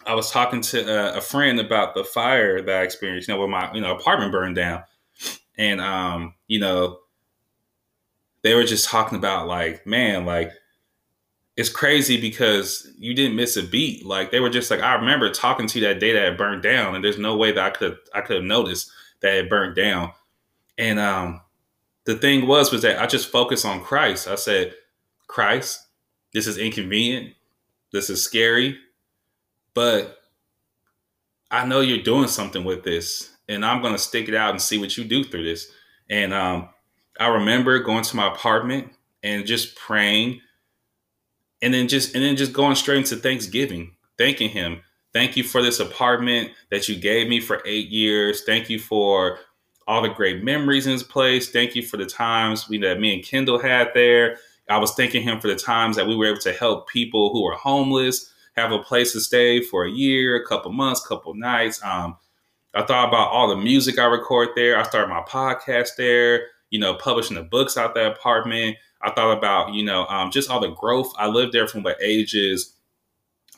I 0.07 0.15
was 0.15 0.31
talking 0.31 0.61
to 0.61 1.15
a, 1.15 1.17
a 1.17 1.21
friend 1.23 1.59
about 1.59 1.95
the 1.95 2.05
fire 2.05 2.61
that 2.61 2.77
I 2.77 2.83
experienced, 2.83 3.27
you 3.27 3.35
know, 3.35 3.41
when 3.41 3.51
my 3.51 3.73
you 3.73 3.81
know 3.81 3.97
apartment 3.97 4.33
burned 4.33 4.57
down. 4.57 4.85
And 5.57 5.81
um, 5.81 6.35
you 6.47 6.61
know, 6.61 6.99
they 8.43 8.55
were 8.55 8.65
just 8.65 8.87
talking 8.87 9.17
about 9.17 9.47
like, 9.47 9.87
man, 9.87 10.27
like 10.27 10.53
it's 11.57 11.69
crazy 11.69 12.21
because 12.21 12.89
you 12.99 13.15
didn't 13.15 13.37
miss 13.37 13.57
a 13.57 13.63
beat. 13.63 14.05
Like 14.05 14.31
they 14.31 14.41
were 14.41 14.51
just 14.51 14.71
like, 14.71 14.81
I 14.81 14.95
remember 14.95 15.31
talking 15.31 15.67
to 15.69 15.79
you 15.79 15.87
that 15.87 16.01
day 16.01 16.13
that 16.13 16.33
it 16.33 16.39
burned 16.39 16.63
down, 16.63 16.95
and 16.95 17.05
there's 17.05 17.19
no 17.19 17.37
way 17.37 17.53
that 17.53 17.65
I 17.65 17.71
could 17.71 17.99
I 18.13 18.21
could 18.23 18.37
have 18.37 18.45
noticed 18.45 18.91
that 19.21 19.35
it 19.35 19.51
burned 19.51 19.77
down. 19.77 20.13
And 20.77 20.99
um, 20.99 21.41
the 22.05 22.17
thing 22.17 22.47
was 22.47 22.73
was 22.73 22.83
that 22.83 23.01
I 23.01 23.07
just 23.07 23.31
focused 23.31 23.65
on 23.65 23.83
Christ. 23.83 24.27
I 24.27 24.35
said, 24.35 24.75
Christ, 25.29 25.87
this 26.33 26.47
is 26.47 26.59
inconvenient, 26.59 27.35
this 27.93 28.11
is 28.11 28.23
scary, 28.23 28.79
but 29.75 30.19
I 31.51 31.65
know 31.65 31.81
you're 31.81 32.03
doing 32.03 32.29
something 32.29 32.65
with 32.65 32.83
this 32.83 33.31
and 33.49 33.65
I'm 33.65 33.83
gonna 33.83 33.99
stick 33.99 34.29
it 34.29 34.35
out 34.35 34.51
and 34.51 34.61
see 34.61 34.79
what 34.79 34.97
you 34.97 35.05
do 35.05 35.23
through 35.23 35.45
this. 35.45 35.71
And 36.11 36.33
um, 36.35 36.69
I 37.21 37.29
remember 37.29 37.79
going 37.81 38.05
to 38.05 38.17
my 38.17 38.29
apartment 38.29 38.93
and 39.23 39.47
just 39.47 39.77
praying 39.77 40.41
and 41.65 41.73
then 41.73 41.89
just 41.89 42.15
and 42.15 42.23
then 42.23 42.37
just 42.37 42.53
going 42.53 42.77
straight 42.77 42.99
into 42.99 43.17
Thanksgiving, 43.17 43.93
thanking 44.19 44.51
him. 44.51 44.83
Thank 45.15 45.37
you 45.37 45.43
for 45.43 45.63
this 45.63 45.81
apartment 45.81 46.51
that 46.71 46.89
you 46.89 46.97
gave 46.97 47.29
me 47.29 47.41
for 47.41 47.63
eight 47.65 47.89
years. 47.89 48.43
Thank 48.45 48.69
you 48.69 48.79
for 48.79 49.39
all 49.89 50.03
the 50.03 50.09
great 50.09 50.45
memories 50.45 50.87
in 50.87 50.93
this 50.93 51.03
place. 51.03 51.51
Thank 51.51 51.75
you 51.75 51.83
for 51.83 51.97
the 51.97 52.05
times 52.05 52.69
we 52.69 52.79
that 52.79 53.01
me 53.01 53.15
and 53.15 53.25
Kendall 53.25 53.59
had 53.59 53.89
there. 53.95 54.37
I 54.69 54.77
was 54.77 54.93
thanking 54.93 55.23
him 55.23 55.41
for 55.41 55.49
the 55.49 55.57
times 55.57 55.97
that 55.97 56.07
we 56.07 56.17
were 56.17 56.27
able 56.27 56.41
to 56.41 56.53
help 56.53 56.89
people 56.89 57.33
who 57.33 57.47
are 57.47 57.57
homeless 57.57 58.31
have 58.57 58.71
a 58.71 58.79
place 58.79 59.13
to 59.13 59.21
stay 59.21 59.63
for 59.63 59.85
a 59.85 59.91
year, 59.91 60.37
a 60.37 60.47
couple 60.47 60.71
months, 60.73 61.07
couple 61.07 61.35
nights. 61.35 61.83
Um, 61.83 62.17
I 62.75 62.83
thought 62.83 63.09
about 63.09 63.31
all 63.31 63.49
the 63.49 63.57
music 63.57 63.99
I 63.99 64.05
record 64.05 64.51
there. 64.55 64.79
I 64.79 64.83
started 64.83 65.09
my 65.09 65.23
podcast 65.23 65.97
there. 65.97 66.49
You 66.71 66.81
know, 66.81 66.95
publishing 66.95 67.37
the 67.37 67.43
books 67.43 67.77
out 67.77 67.95
that 67.95 68.13
apartment. 68.13 68.77
I 69.05 69.13
thought 69.13 69.37
about 69.37 69.75
you 69.75 69.85
know 69.85 70.07
um, 70.07 70.31
just 70.31 70.51
all 70.51 70.61
the 70.61 70.71
growth. 70.71 71.13
I 71.19 71.29
lived 71.29 71.53
there 71.53 71.69
from 71.69 71.83
the 71.83 71.97
ages 72.01 72.73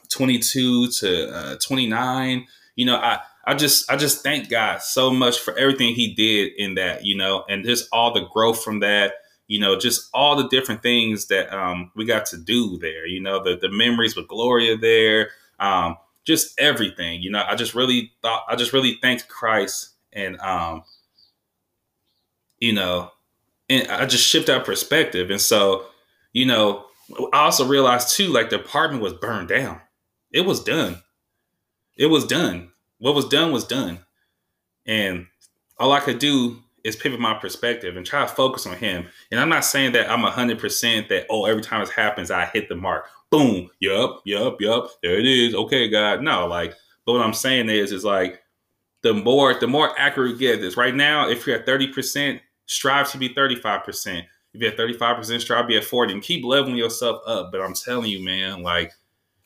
22 0.08 0.88
to 0.88 1.34
uh, 1.34 1.56
29. 1.56 2.46
You 2.76 2.84
know, 2.84 2.96
I 2.96 3.20
I 3.44 3.54
just 3.54 3.90
I 3.90 3.96
just 3.96 4.22
thank 4.22 4.48
God 4.48 4.82
so 4.82 5.10
much 5.10 5.38
for 5.38 5.56
everything 5.56 5.94
He 5.94 6.14
did 6.14 6.52
in 6.56 6.74
that. 6.74 7.04
You 7.04 7.16
know, 7.16 7.44
and 7.48 7.64
just 7.64 7.88
all 7.92 8.12
the 8.12 8.26
growth 8.32 8.62
from 8.62 8.80
that 8.80 9.14
you 9.48 9.60
know, 9.60 9.76
just 9.78 10.08
all 10.12 10.36
the 10.36 10.48
different 10.48 10.82
things 10.82 11.26
that 11.26 11.52
um, 11.56 11.90
we 11.94 12.04
got 12.04 12.26
to 12.26 12.36
do 12.36 12.78
there. 12.78 13.06
You 13.06 13.20
know, 13.20 13.42
the 13.42 13.56
the 13.56 13.70
memories 13.70 14.16
with 14.16 14.28
Gloria 14.28 14.76
there, 14.76 15.30
um, 15.60 15.96
just 16.24 16.58
everything. 16.58 17.22
You 17.22 17.30
know, 17.30 17.44
I 17.46 17.54
just 17.54 17.74
really 17.74 18.12
thought, 18.22 18.44
I 18.48 18.56
just 18.56 18.72
really 18.72 18.98
thanked 19.00 19.28
Christ, 19.28 19.90
and 20.12 20.38
um, 20.40 20.82
you 22.58 22.72
know, 22.72 23.12
and 23.68 23.88
I 23.88 24.06
just 24.06 24.26
shifted 24.26 24.52
that 24.52 24.64
perspective. 24.64 25.30
And 25.30 25.40
so, 25.40 25.86
you 26.32 26.46
know, 26.46 26.86
I 27.32 27.44
also 27.44 27.66
realized 27.66 28.16
too, 28.16 28.28
like 28.28 28.50
the 28.50 28.60
apartment 28.60 29.02
was 29.02 29.12
burned 29.14 29.48
down. 29.48 29.80
It 30.32 30.44
was 30.44 30.62
done. 30.62 31.02
It 31.96 32.06
was 32.06 32.26
done. 32.26 32.72
What 32.98 33.14
was 33.14 33.28
done 33.28 33.52
was 33.52 33.64
done, 33.64 34.00
and 34.86 35.26
all 35.78 35.92
I 35.92 36.00
could 36.00 36.18
do 36.18 36.62
is 36.84 36.96
pivot 36.96 37.18
my 37.20 37.34
perspective 37.34 37.96
and 37.96 38.06
try 38.06 38.22
to 38.22 38.28
focus 38.28 38.66
on 38.66 38.76
him. 38.76 39.06
And 39.30 39.40
I'm 39.40 39.48
not 39.48 39.64
saying 39.64 39.92
that 39.92 40.10
I'm 40.10 40.20
hundred 40.20 40.58
percent 40.58 41.08
that 41.08 41.26
oh 41.28 41.44
every 41.46 41.62
time 41.62 41.82
it 41.82 41.90
happens 41.90 42.30
I 42.30 42.46
hit 42.46 42.68
the 42.68 42.76
mark. 42.76 43.06
Boom. 43.30 43.70
Yup. 43.80 44.22
Yup. 44.24 44.60
Yup. 44.60 44.90
There 45.02 45.18
it 45.18 45.26
is. 45.26 45.54
Okay, 45.54 45.88
God. 45.88 46.22
No, 46.22 46.46
like, 46.46 46.74
but 47.04 47.14
what 47.14 47.22
I'm 47.22 47.34
saying 47.34 47.68
is, 47.68 47.92
is 47.92 48.04
like 48.04 48.40
the 49.02 49.12
more 49.12 49.58
the 49.58 49.66
more 49.66 49.98
accurate 49.98 50.32
you 50.32 50.38
get 50.38 50.60
this. 50.60 50.76
Right 50.76 50.94
now, 50.94 51.28
if 51.28 51.46
you're 51.46 51.56
at 51.56 51.66
thirty 51.66 51.88
percent, 51.88 52.40
strive 52.66 53.10
to 53.12 53.18
be 53.18 53.28
thirty 53.28 53.56
five 53.56 53.84
percent. 53.84 54.26
If 54.52 54.60
you're 54.60 54.70
at 54.70 54.76
thirty 54.76 54.94
five 54.94 55.16
percent, 55.16 55.42
strive 55.42 55.64
to 55.64 55.68
be 55.68 55.76
at 55.76 55.84
forty, 55.84 56.12
and 56.12 56.22
keep 56.22 56.44
leveling 56.44 56.76
yourself 56.76 57.20
up. 57.26 57.50
But 57.52 57.60
I'm 57.60 57.74
telling 57.74 58.10
you, 58.10 58.24
man, 58.24 58.62
like 58.62 58.92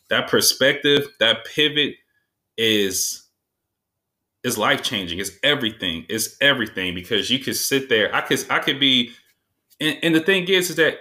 that 0.09 0.29
perspective, 0.29 1.09
that 1.21 1.45
pivot 1.45 1.95
is 2.57 3.27
is 4.43 4.57
life 4.57 4.83
changing. 4.83 5.19
It's 5.19 5.33
everything. 5.43 6.07
It's 6.09 6.37
everything 6.41 6.95
because 6.95 7.31
you 7.31 7.39
could 7.39 7.57
sit 7.57 7.89
there. 7.89 8.15
I 8.15 8.21
could 8.23 8.45
I 8.50 8.59
could 8.59 8.81
be, 8.81 9.12
and, 9.81 9.99
and 10.03 10.15
the 10.15 10.21
thing 10.21 10.49
is, 10.49 10.71
is 10.71 10.77
that 10.77 10.99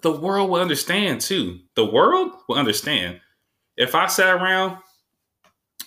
the 0.00 0.12
world 0.12 0.50
will 0.50 0.60
understand 0.60 1.20
too. 1.20 1.60
The 1.76 1.84
world 1.84 2.32
will 2.48 2.56
understand. 2.56 3.20
If 3.76 3.94
I 3.94 4.06
sat 4.06 4.34
around 4.34 4.78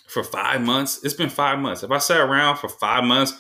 for 0.08 0.24
five 0.24 0.62
months, 0.62 1.04
it's 1.04 1.14
been 1.14 1.30
five 1.30 1.60
months. 1.60 1.84
If 1.84 1.92
I 1.92 1.98
sat 1.98 2.20
around 2.20 2.58
for 2.58 2.70
five 2.70 3.04
months, 3.04 3.34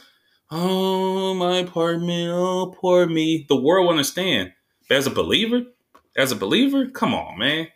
oh 0.51 1.33
my 1.33 1.59
apartment, 1.59 2.31
oh 2.33 2.75
poor 2.79 3.07
me, 3.07 3.45
the 3.49 3.55
world 3.55 3.85
will 3.85 3.91
understand. 3.91 4.53
But 4.87 4.97
as 4.97 5.07
a 5.07 5.11
believer, 5.11 5.63
as 6.15 6.31
a 6.31 6.35
believer, 6.35 6.87
come 6.87 7.13
on, 7.13 7.37
man, 7.39 7.67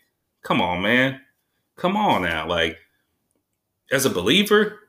come 0.44 0.62
on, 0.62 0.82
man, 0.82 1.22
come 1.76 1.98
on 1.98 2.24
now. 2.24 2.48
Like 2.48 2.78
as 3.92 4.06
a 4.06 4.10
believer, 4.10 4.80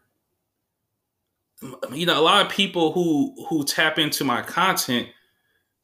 you 1.92 2.06
know, 2.06 2.18
a 2.18 2.22
lot 2.22 2.44
of 2.44 2.52
people 2.52 2.92
who 2.92 3.34
who 3.48 3.64
tap 3.64 3.98
into 3.98 4.24
my 4.24 4.42
content, 4.42 5.08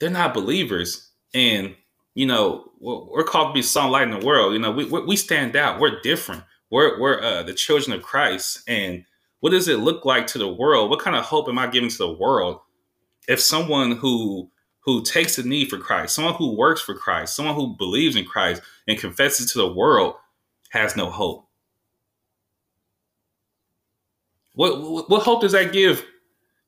they're 0.01 0.11
not 0.11 0.35
believers, 0.35 1.11
and 1.35 1.75
you 2.15 2.27
know, 2.27 2.71
we're 2.81 3.25
called 3.25 3.49
to 3.51 3.55
be 3.55 3.63
sunlight 3.63 4.09
in 4.09 4.19
the 4.19 4.27
world. 4.27 4.55
You 4.55 4.59
know, 4.59 4.71
we 4.71 4.85
we 4.85 5.17
stand 5.17 5.55
out. 5.57 5.81
We're 5.81 6.01
different. 6.01 6.45
We're 6.71 6.99
we're 7.01 7.23
uh, 7.23 7.43
the 7.43 7.55
children 7.55 7.97
of 7.97 8.03
Christ, 8.03 8.63
and 8.67 9.05
what 9.41 9.51
does 9.51 9.69
it 9.69 9.81
look 9.81 10.05
like 10.05 10.27
to 10.29 10.39
the 10.39 10.49
world? 10.49 10.91
What 10.91 11.01
kind 11.01 11.17
of 11.17 11.25
hope 11.25 11.49
am 11.49 11.59
I 11.59 11.67
giving 11.67 11.91
to 11.91 11.99
the 11.99 12.13
world 12.13 12.61
if 13.29 13.41
someone 13.41 13.93
who 13.93 14.51
who 14.81 15.03
takes 15.03 15.37
the 15.37 15.43
need 15.43 15.69
for 15.69 15.79
Christ, 15.79 16.15
someone 16.15 16.35
who 16.35 16.57
works 16.57 16.81
for 16.81 16.95
Christ, 16.95 17.35
someone 17.35 17.57
who 17.57 17.77
believes 17.77 18.15
in 18.15 18.25
Christ 18.25 18.63
and 18.87 18.99
confesses 18.99 19.51
to 19.53 19.59
the 19.59 19.73
world 19.73 20.15
has 20.71 20.97
no 20.97 21.11
hope? 21.11 21.47
What 24.55 25.09
what 25.11 25.23
hope 25.23 25.43
does 25.43 25.53
that 25.53 25.73
give? 25.73 26.05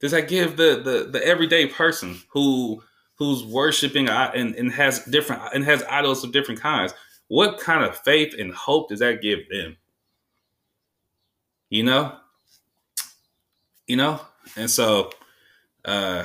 Does 0.00 0.12
that 0.12 0.28
give 0.28 0.56
the 0.56 0.80
the, 0.84 1.10
the 1.10 1.24
everyday 1.26 1.66
person 1.66 2.20
who 2.28 2.82
who's 3.14 3.44
worshiping 3.44 4.08
and, 4.08 4.54
and 4.54 4.70
has 4.72 5.04
different 5.06 5.42
and 5.54 5.64
has 5.64 5.82
idols 5.84 6.22
of 6.22 6.32
different 6.32 6.60
kinds? 6.60 6.92
What 7.28 7.58
kind 7.58 7.84
of 7.84 7.96
faith 7.98 8.34
and 8.38 8.52
hope 8.52 8.90
does 8.90 9.00
that 9.00 9.22
give 9.22 9.48
them? 9.48 9.76
You 11.70 11.82
know, 11.82 12.16
you 13.88 13.96
know, 13.96 14.20
and 14.56 14.70
so 14.70 15.10
uh, 15.84 16.24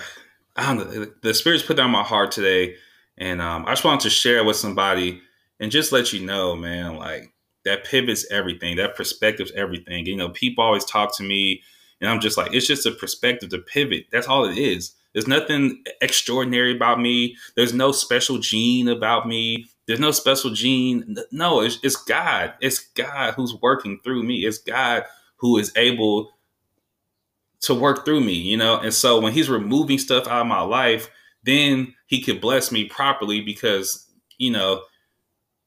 I 0.56 0.76
don't 0.76 0.94
know. 0.94 1.08
The 1.22 1.34
spirits 1.34 1.64
put 1.64 1.78
down 1.78 1.90
my 1.90 2.04
heart 2.04 2.32
today, 2.32 2.76
and 3.18 3.42
um, 3.42 3.66
I 3.66 3.72
just 3.72 3.84
wanted 3.84 4.02
to 4.02 4.10
share 4.10 4.44
with 4.44 4.58
somebody 4.58 5.22
and 5.60 5.72
just 5.72 5.92
let 5.92 6.14
you 6.14 6.26
know, 6.26 6.56
man, 6.56 6.98
like 6.98 7.34
that 7.66 7.86
pivots 7.86 8.30
everything. 8.30 8.78
That 8.78 8.96
perspective's 8.96 9.54
everything. 9.54 10.06
You 10.06 10.16
know, 10.16 10.30
people 10.30 10.64
always 10.64 10.86
talk 10.86 11.16
to 11.18 11.24
me, 11.24 11.64
and 12.02 12.10
I'm 12.10 12.20
just 12.20 12.38
like, 12.38 12.54
it's 12.54 12.68
just 12.68 12.86
a 12.86 12.92
perspective 12.92 13.50
to 13.50 13.60
pivot. 13.60 14.06
That's 14.12 14.28
all 14.28 14.46
it 14.46 14.58
is. 14.58 14.94
There's 15.14 15.28
nothing 15.28 15.84
extraordinary 16.02 16.76
about 16.76 17.00
me. 17.00 17.38
There's 17.56 17.74
no 17.74 17.92
special 17.92 18.40
gene 18.40 18.88
about 18.88 19.28
me. 19.28 19.68
There's 19.86 20.00
no 20.00 20.12
special 20.12 20.50
gene. 20.50 21.16
No, 21.32 21.62
it's, 21.62 21.78
it's 21.84 21.98
God. 21.98 22.54
It's 22.62 22.80
God 22.80 23.36
who's 23.36 23.56
working 23.62 24.00
through 24.04 24.24
me. 24.24 24.46
It's 24.46 24.58
God 24.58 25.04
who 25.38 25.58
is 25.58 25.72
able 25.76 26.32
to 27.64 27.74
work 27.74 28.06
through 28.06 28.22
me, 28.22 28.34
you 28.34 28.58
know? 28.58 28.80
And 28.80 28.94
so 28.94 29.20
when 29.20 29.34
he's 29.34 29.50
removing 29.50 29.98
stuff 29.98 30.28
out 30.28 30.42
of 30.42 30.48
my 30.48 30.62
life, 30.62 31.10
then 31.44 31.94
he 32.08 32.22
could 32.22 32.40
bless 32.40 32.72
me 32.72 32.86
properly 32.86 33.42
because, 33.42 34.08
you 34.38 34.52
know, 34.52 34.84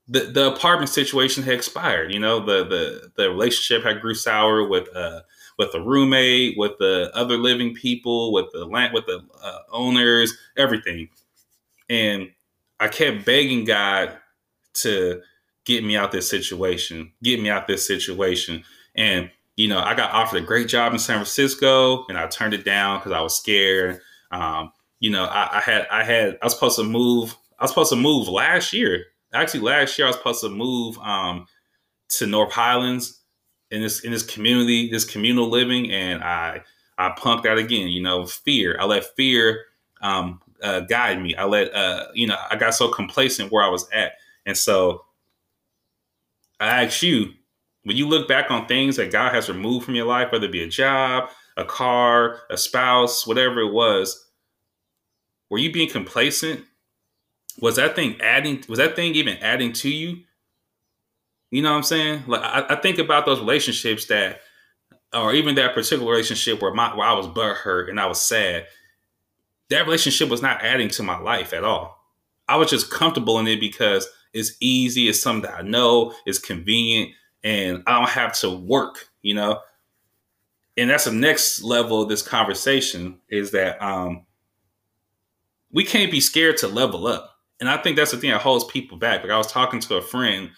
the, 0.09 0.21
the 0.21 0.53
apartment 0.53 0.91
situation 0.91 1.43
had 1.43 1.55
expired. 1.55 2.13
You 2.13 2.21
know, 2.21 2.45
the 2.45 2.65
the 2.65 3.11
the 3.17 3.31
relationship 3.31 3.85
had 3.85 4.01
grew 4.01 4.15
sour 4.15 4.67
with 4.67 4.95
uh 4.95 5.21
with 5.59 5.73
the 5.73 5.81
roommate, 5.81 6.57
with 6.59 6.73
the 6.79 7.11
other 7.15 7.37
living 7.39 7.75
people, 7.75 8.33
with 8.33 8.47
the 8.53 8.67
land, 8.67 8.93
with 8.93 9.07
the 9.07 9.21
uh, 9.43 9.59
owners, 9.73 10.37
everything. 10.57 11.09
And 11.89 12.31
I 12.79 12.89
kept 12.89 13.25
begging 13.25 13.65
God 13.65 14.17
to 14.75 15.23
get 15.65 15.83
me 15.83 15.97
out 15.97 16.13
this 16.13 16.29
situation, 16.29 17.13
get 17.23 17.41
me 17.41 17.49
out 17.49 17.67
this 17.67 17.87
situation. 17.87 18.65
And 18.95 19.31
you 19.57 19.69
know, 19.69 19.81
I 19.81 19.95
got 19.95 20.13
offered 20.13 20.43
a 20.43 20.47
great 20.47 20.69
job 20.69 20.93
in 20.93 20.99
San 20.99 21.17
Francisco, 21.17 22.07
and 22.09 22.19
I 22.19 22.27
turned 22.27 22.55
it 22.55 22.65
down 22.65 22.99
because 22.99 23.13
I 23.13 23.21
was 23.21 23.37
scared. 23.37 24.01
Um, 24.31 24.73
you 25.01 25.11
know, 25.11 25.25
I, 25.25 25.59
I 25.59 25.61
had 25.61 25.87
I 25.91 26.05
had 26.05 26.39
I 26.43 26.47
was 26.47 26.55
supposed 26.55 26.77
to 26.77 26.85
move. 26.85 27.37
I 27.59 27.65
was 27.65 27.71
supposed 27.71 27.91
to 27.91 27.97
move 27.97 28.29
last 28.29 28.73
year 28.73 29.07
actually 29.37 29.61
last 29.61 29.99
year 29.99 30.07
I 30.07 30.11
was 30.11 30.17
supposed 30.17 30.41
to 30.43 30.49
move 30.49 30.99
um, 30.99 31.47
to 32.09 32.27
North 32.27 32.53
Highlands 32.53 33.21
in 33.71 33.83
this 33.83 34.01
in 34.01 34.13
this 34.13 34.23
community, 34.23 34.91
this 34.91 35.05
communal 35.05 35.49
living, 35.49 35.91
and 35.91 36.23
I 36.23 36.63
I 36.99 37.11
punked 37.11 37.47
out 37.47 37.59
again. 37.59 37.89
You 37.89 38.03
know, 38.03 38.27
fear. 38.27 38.77
I 38.81 38.85
let 38.85 39.05
fear 39.17 39.65
um, 40.01 40.41
uh, 40.63 40.81
guide 40.81 41.21
me. 41.21 41.35
I 41.35 41.45
let 41.45 41.75
uh, 41.75 42.07
you 42.15 42.27
know 42.27 42.37
I 42.51 42.57
got 42.57 42.75
so 42.75 42.89
complacent 42.89 43.53
where 43.53 43.65
I 43.65 43.69
was 43.69 43.89
at, 43.93 44.13
and 44.45 44.57
so 44.57 45.05
I 46.61 46.85
asked 46.85 47.03
you 47.03 47.33
when 47.87 47.97
you 47.97 48.09
look 48.09 48.27
back 48.27 48.51
on 48.51 48.67
things 48.67 48.97
that 48.97 49.13
God 49.13 49.33
has 49.33 49.49
removed 49.49 49.85
from 49.85 49.95
your 49.95 50.07
life, 50.07 50.33
whether 50.33 50.47
it 50.47 50.51
be 50.51 50.65
a 50.65 50.69
job, 50.69 51.31
a 51.57 51.65
car, 51.65 52.41
a 52.51 52.57
spouse, 52.57 53.25
whatever 53.29 53.61
it 53.61 53.73
was. 53.73 54.27
Were 55.51 55.59
you 55.59 55.73
being 55.73 55.89
complacent? 55.89 56.65
Was 57.61 57.77
that 57.77 57.95
thing 57.95 58.21
adding 58.21 58.65
was 58.69 58.81
that 58.81 58.97
thing 58.97 59.15
even 59.15 59.37
adding 59.37 59.73
to 59.75 59.89
you? 59.89 60.23
You 61.53 61.63
know 61.63 61.71
what 61.71 61.77
i'm 61.77 61.83
saying? 61.85 62.25
Like 62.27 62.41
i, 62.43 62.67
I 62.71 62.75
think 62.75 62.99
about 62.99 63.25
those 63.25 63.39
relationships 63.39 64.07
that 64.07 64.41
or 65.15 65.33
even 65.33 65.55
that 65.55 65.73
particular 65.73 66.11
relationship 66.11 66.61
where 66.61 66.75
my 66.75 66.93
where 66.97 67.07
i 67.07 67.13
was 67.13 67.27
hurt 67.59 67.89
and 67.89 68.01
i 68.01 68.07
was 68.07 68.21
sad. 68.21 68.67
That 69.71 69.85
relationship 69.85 70.29
was 70.29 70.43
not 70.43 70.61
adding 70.65 70.89
to 70.89 71.05
my 71.05 71.21
life 71.21 71.53
at 71.53 71.63
all. 71.63 71.97
I 72.49 72.57
was 72.57 72.69
just 72.69 72.91
comfortable 72.91 73.39
in 73.39 73.47
it 73.47 73.61
because 73.61 74.09
it's 74.33 74.57
easy 74.61 75.09
it's 75.09 75.23
something 75.23 75.49
that 75.49 75.59
i 75.59 75.63
know 75.63 76.13
it's 76.27 76.39
convenient 76.41 77.13
and 77.47 77.83
i 77.87 77.99
don't 77.99 78.11
have 78.11 78.35
to 78.35 78.51
work 78.51 79.09
you 79.23 79.35
know 79.35 79.61
and 80.77 80.91
that's 80.91 81.05
the 81.05 81.13
next 81.13 81.63
level 81.63 82.03
of 82.03 82.09
this 82.09 82.23
conversation 82.23 83.19
is 83.31 83.53
that 83.53 83.83
um 83.83 84.25
we 85.73 85.85
can't 85.85 86.11
be 86.11 86.21
scared 86.21 86.57
to 86.59 86.69
level 86.69 87.07
up 87.07 87.39
And 87.61 87.69
I 87.69 87.77
think 87.79 87.97
that's 87.97 88.11
the 88.11 88.19
thing 88.19 88.31
that 88.31 88.41
holds 88.43 88.65
people 88.65 88.99
back. 88.99 89.23
Like 89.23 89.33
I 89.33 89.39
was 89.39 89.51
talking 89.53 89.81
to 89.81 89.97
a 89.97 90.03
friend 90.03 90.51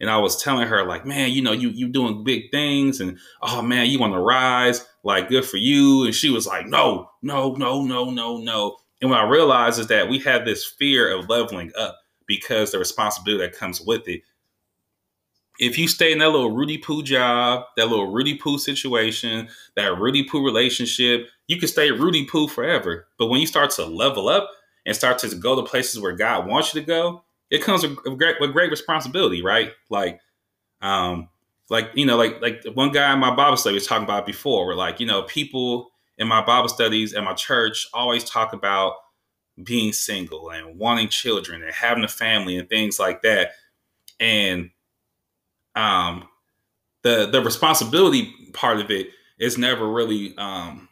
and 0.00 0.10
I 0.10 0.18
was 0.18 0.42
telling 0.42 0.68
her, 0.68 0.86
like, 0.86 1.04
man, 1.04 1.30
you 1.32 1.42
know, 1.42 1.52
you 1.52 1.70
you 1.70 1.88
doing 1.88 2.24
big 2.24 2.50
things 2.50 3.00
and 3.00 3.18
oh 3.42 3.62
man, 3.62 3.86
you 3.88 3.98
want 3.98 4.14
to 4.14 4.20
rise, 4.20 4.86
like 5.04 5.28
good 5.28 5.44
for 5.44 5.58
you. 5.58 6.04
And 6.04 6.14
she 6.14 6.30
was 6.30 6.46
like, 6.46 6.66
no, 6.66 7.10
no, 7.22 7.54
no, 7.54 7.82
no, 7.84 8.10
no, 8.10 8.38
no. 8.38 8.76
And 9.00 9.10
what 9.10 9.20
I 9.20 9.28
realized 9.28 9.78
is 9.80 9.88
that 9.88 10.08
we 10.08 10.18
have 10.20 10.44
this 10.44 10.64
fear 10.64 11.10
of 11.14 11.28
leveling 11.28 11.72
up 11.78 11.98
because 12.26 12.72
the 12.72 12.78
responsibility 12.78 13.44
that 13.44 13.56
comes 13.58 13.80
with 13.80 14.08
it. 14.08 14.22
If 15.58 15.76
you 15.76 15.88
stay 15.88 16.12
in 16.12 16.18
that 16.18 16.30
little 16.30 16.52
Rudy 16.52 16.78
Poo 16.78 17.02
job, 17.02 17.64
that 17.76 17.88
little 17.88 18.10
Rudy 18.12 18.36
Poo 18.36 18.58
situation, 18.58 19.48
that 19.74 19.98
Rudy 19.98 20.22
Poo 20.24 20.44
relationship, 20.44 21.28
you 21.48 21.58
can 21.58 21.68
stay 21.68 21.90
Rudy 21.90 22.24
Poo 22.24 22.46
forever. 22.46 23.08
But 23.18 23.26
when 23.26 23.40
you 23.40 23.46
start 23.46 23.70
to 23.72 23.84
level 23.84 24.28
up 24.28 24.48
and 24.86 24.94
start 24.94 25.18
to 25.18 25.34
go 25.34 25.56
to 25.56 25.68
places 25.68 26.00
where 26.00 26.12
God 26.12 26.46
wants 26.46 26.74
you 26.74 26.80
to 26.80 26.86
go, 26.86 27.24
it 27.50 27.62
comes 27.62 27.82
with 27.82 28.18
great, 28.18 28.36
with 28.40 28.52
great 28.52 28.70
responsibility, 28.70 29.42
right? 29.42 29.72
Like, 29.90 30.20
um, 30.80 31.28
like 31.70 31.90
you 31.94 32.06
know, 32.06 32.16
like 32.16 32.40
like 32.40 32.64
one 32.74 32.92
guy 32.92 33.12
in 33.12 33.18
my 33.18 33.34
Bible 33.34 33.56
study 33.56 33.74
was 33.74 33.86
talking 33.86 34.04
about 34.04 34.26
before, 34.26 34.66
where 34.66 34.76
like 34.76 35.00
you 35.00 35.06
know, 35.06 35.22
people 35.22 35.90
in 36.16 36.28
my 36.28 36.44
Bible 36.44 36.68
studies 36.68 37.14
at 37.14 37.24
my 37.24 37.34
church 37.34 37.86
always 37.92 38.24
talk 38.24 38.52
about 38.52 38.94
being 39.62 39.92
single 39.92 40.50
and 40.50 40.78
wanting 40.78 41.08
children 41.08 41.62
and 41.62 41.72
having 41.72 42.04
a 42.04 42.08
family 42.08 42.56
and 42.56 42.68
things 42.68 42.98
like 42.98 43.22
that, 43.22 43.52
and 44.20 44.70
um, 45.74 46.28
the 47.02 47.26
the 47.30 47.40
responsibility 47.42 48.34
part 48.52 48.80
of 48.80 48.90
it 48.90 49.08
is 49.38 49.58
never 49.58 49.88
really 49.88 50.36
um 50.36 50.88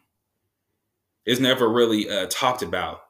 is 1.25 1.41
never 1.41 1.69
really 1.69 2.09
uh, 2.09 2.27
talked 2.31 2.63
about, 2.63 3.01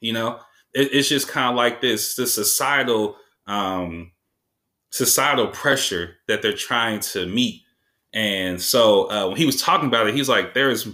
you 0.00 0.12
know 0.12 0.38
it, 0.74 0.92
it's 0.92 1.08
just 1.08 1.28
kind 1.28 1.48
of 1.48 1.56
like 1.56 1.80
this 1.80 2.16
this 2.16 2.34
societal 2.34 3.16
um, 3.46 4.12
societal 4.90 5.48
pressure 5.48 6.16
that 6.28 6.42
they're 6.42 6.52
trying 6.52 7.00
to 7.00 7.26
meet. 7.26 7.62
And 8.12 8.60
so 8.60 9.10
uh, 9.10 9.28
when 9.28 9.36
he 9.36 9.46
was 9.46 9.60
talking 9.60 9.88
about 9.88 10.06
it, 10.06 10.14
he's 10.14 10.28
like, 10.28 10.54
there's 10.54 10.86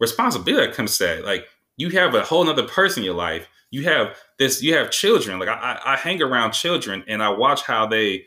responsibility 0.00 0.66
that 0.66 0.74
comes 0.74 0.96
to 0.98 1.04
that. 1.04 1.24
Like 1.24 1.46
you 1.76 1.90
have 1.90 2.14
a 2.14 2.22
whole 2.22 2.48
other 2.48 2.66
person 2.66 3.02
in 3.02 3.04
your 3.04 3.14
life. 3.14 3.46
You 3.70 3.84
have 3.84 4.16
this, 4.38 4.62
you 4.62 4.74
have 4.74 4.90
children. 4.90 5.38
Like 5.38 5.50
I, 5.50 5.78
I 5.84 5.96
hang 5.96 6.22
around 6.22 6.52
children 6.52 7.04
and 7.06 7.22
I 7.22 7.28
watch 7.28 7.62
how 7.62 7.86
they 7.86 8.24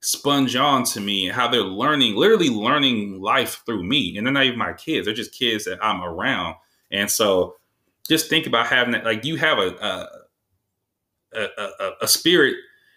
sponge 0.00 0.54
on 0.56 0.84
to 0.84 1.00
me 1.00 1.26
and 1.26 1.34
how 1.34 1.48
they're 1.48 1.60
learning, 1.60 2.14
literally 2.14 2.50
learning 2.50 3.20
life 3.20 3.62
through 3.66 3.82
me. 3.82 4.16
And 4.16 4.26
they're 4.26 4.32
not 4.32 4.44
even 4.44 4.58
my 4.58 4.72
kids. 4.72 5.06
They're 5.06 5.14
just 5.14 5.34
kids 5.34 5.64
that 5.64 5.84
I'm 5.84 6.02
around. 6.02 6.56
And 6.90 7.10
so 7.10 7.56
just 8.08 8.30
think 8.30 8.46
about 8.46 8.66
having 8.66 8.92
that. 8.92 9.04
Like 9.04 9.24
you 9.24 9.36
have 9.36 9.58
a, 9.58 10.08
a, 11.32 11.48
a, 11.58 11.90
a 12.02 12.08
spirit, 12.08 12.56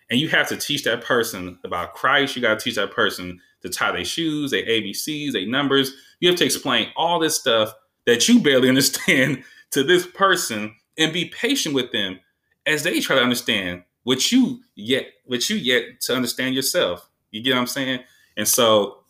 and 0.10 0.20
you 0.20 0.28
have 0.30 0.48
to 0.50 0.58
teach 0.58 0.84
that 0.84 1.04
person 1.04 1.58
about 1.64 1.94
Christ. 1.94 2.36
You 2.36 2.42
got 2.42 2.60
to 2.60 2.64
teach 2.64 2.76
that 2.76 2.92
person 2.92 3.40
to 3.62 3.70
tie 3.70 3.92
their 3.92 4.06
shoes, 4.06 4.52
their 4.52 4.66
ABCs, 4.66 5.34
their 5.34 5.48
numbers. 5.48 5.94
You 6.20 6.30
have 6.30 6.38
to 6.40 6.46
explain 6.46 6.90
all 6.96 7.20
this 7.20 7.40
stuff 7.40 7.74
that 8.06 8.28
you 8.28 8.40
barely 8.42 8.70
understand 8.70 9.44
to 9.72 9.84
this 9.84 10.06
person, 10.06 10.76
and 10.98 11.14
be 11.14 11.26
patient 11.26 11.74
with 11.74 11.92
them 11.94 12.20
as 12.66 12.84
they 12.84 13.00
try 13.00 13.16
to 13.16 13.22
understand 13.22 13.84
what 14.04 14.32
you 14.32 14.62
yet 14.76 15.08
what 15.26 15.50
you 15.50 15.56
yet 15.56 16.02
to 16.02 16.16
understand 16.16 16.56
yourself. 16.56 17.10
You 17.32 17.42
get 17.42 17.54
what 17.54 17.62
I'm 17.62 17.68
saying? 17.68 18.02
And 18.38 18.48
so, 18.48 19.04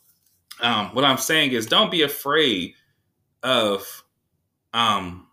um, 0.60 0.94
what 0.94 1.04
I'm 1.04 1.18
saying 1.18 1.52
is, 1.52 1.66
don't 1.66 1.90
be 1.90 2.02
afraid 2.02 2.74
of 3.42 4.04
um, 4.72 5.26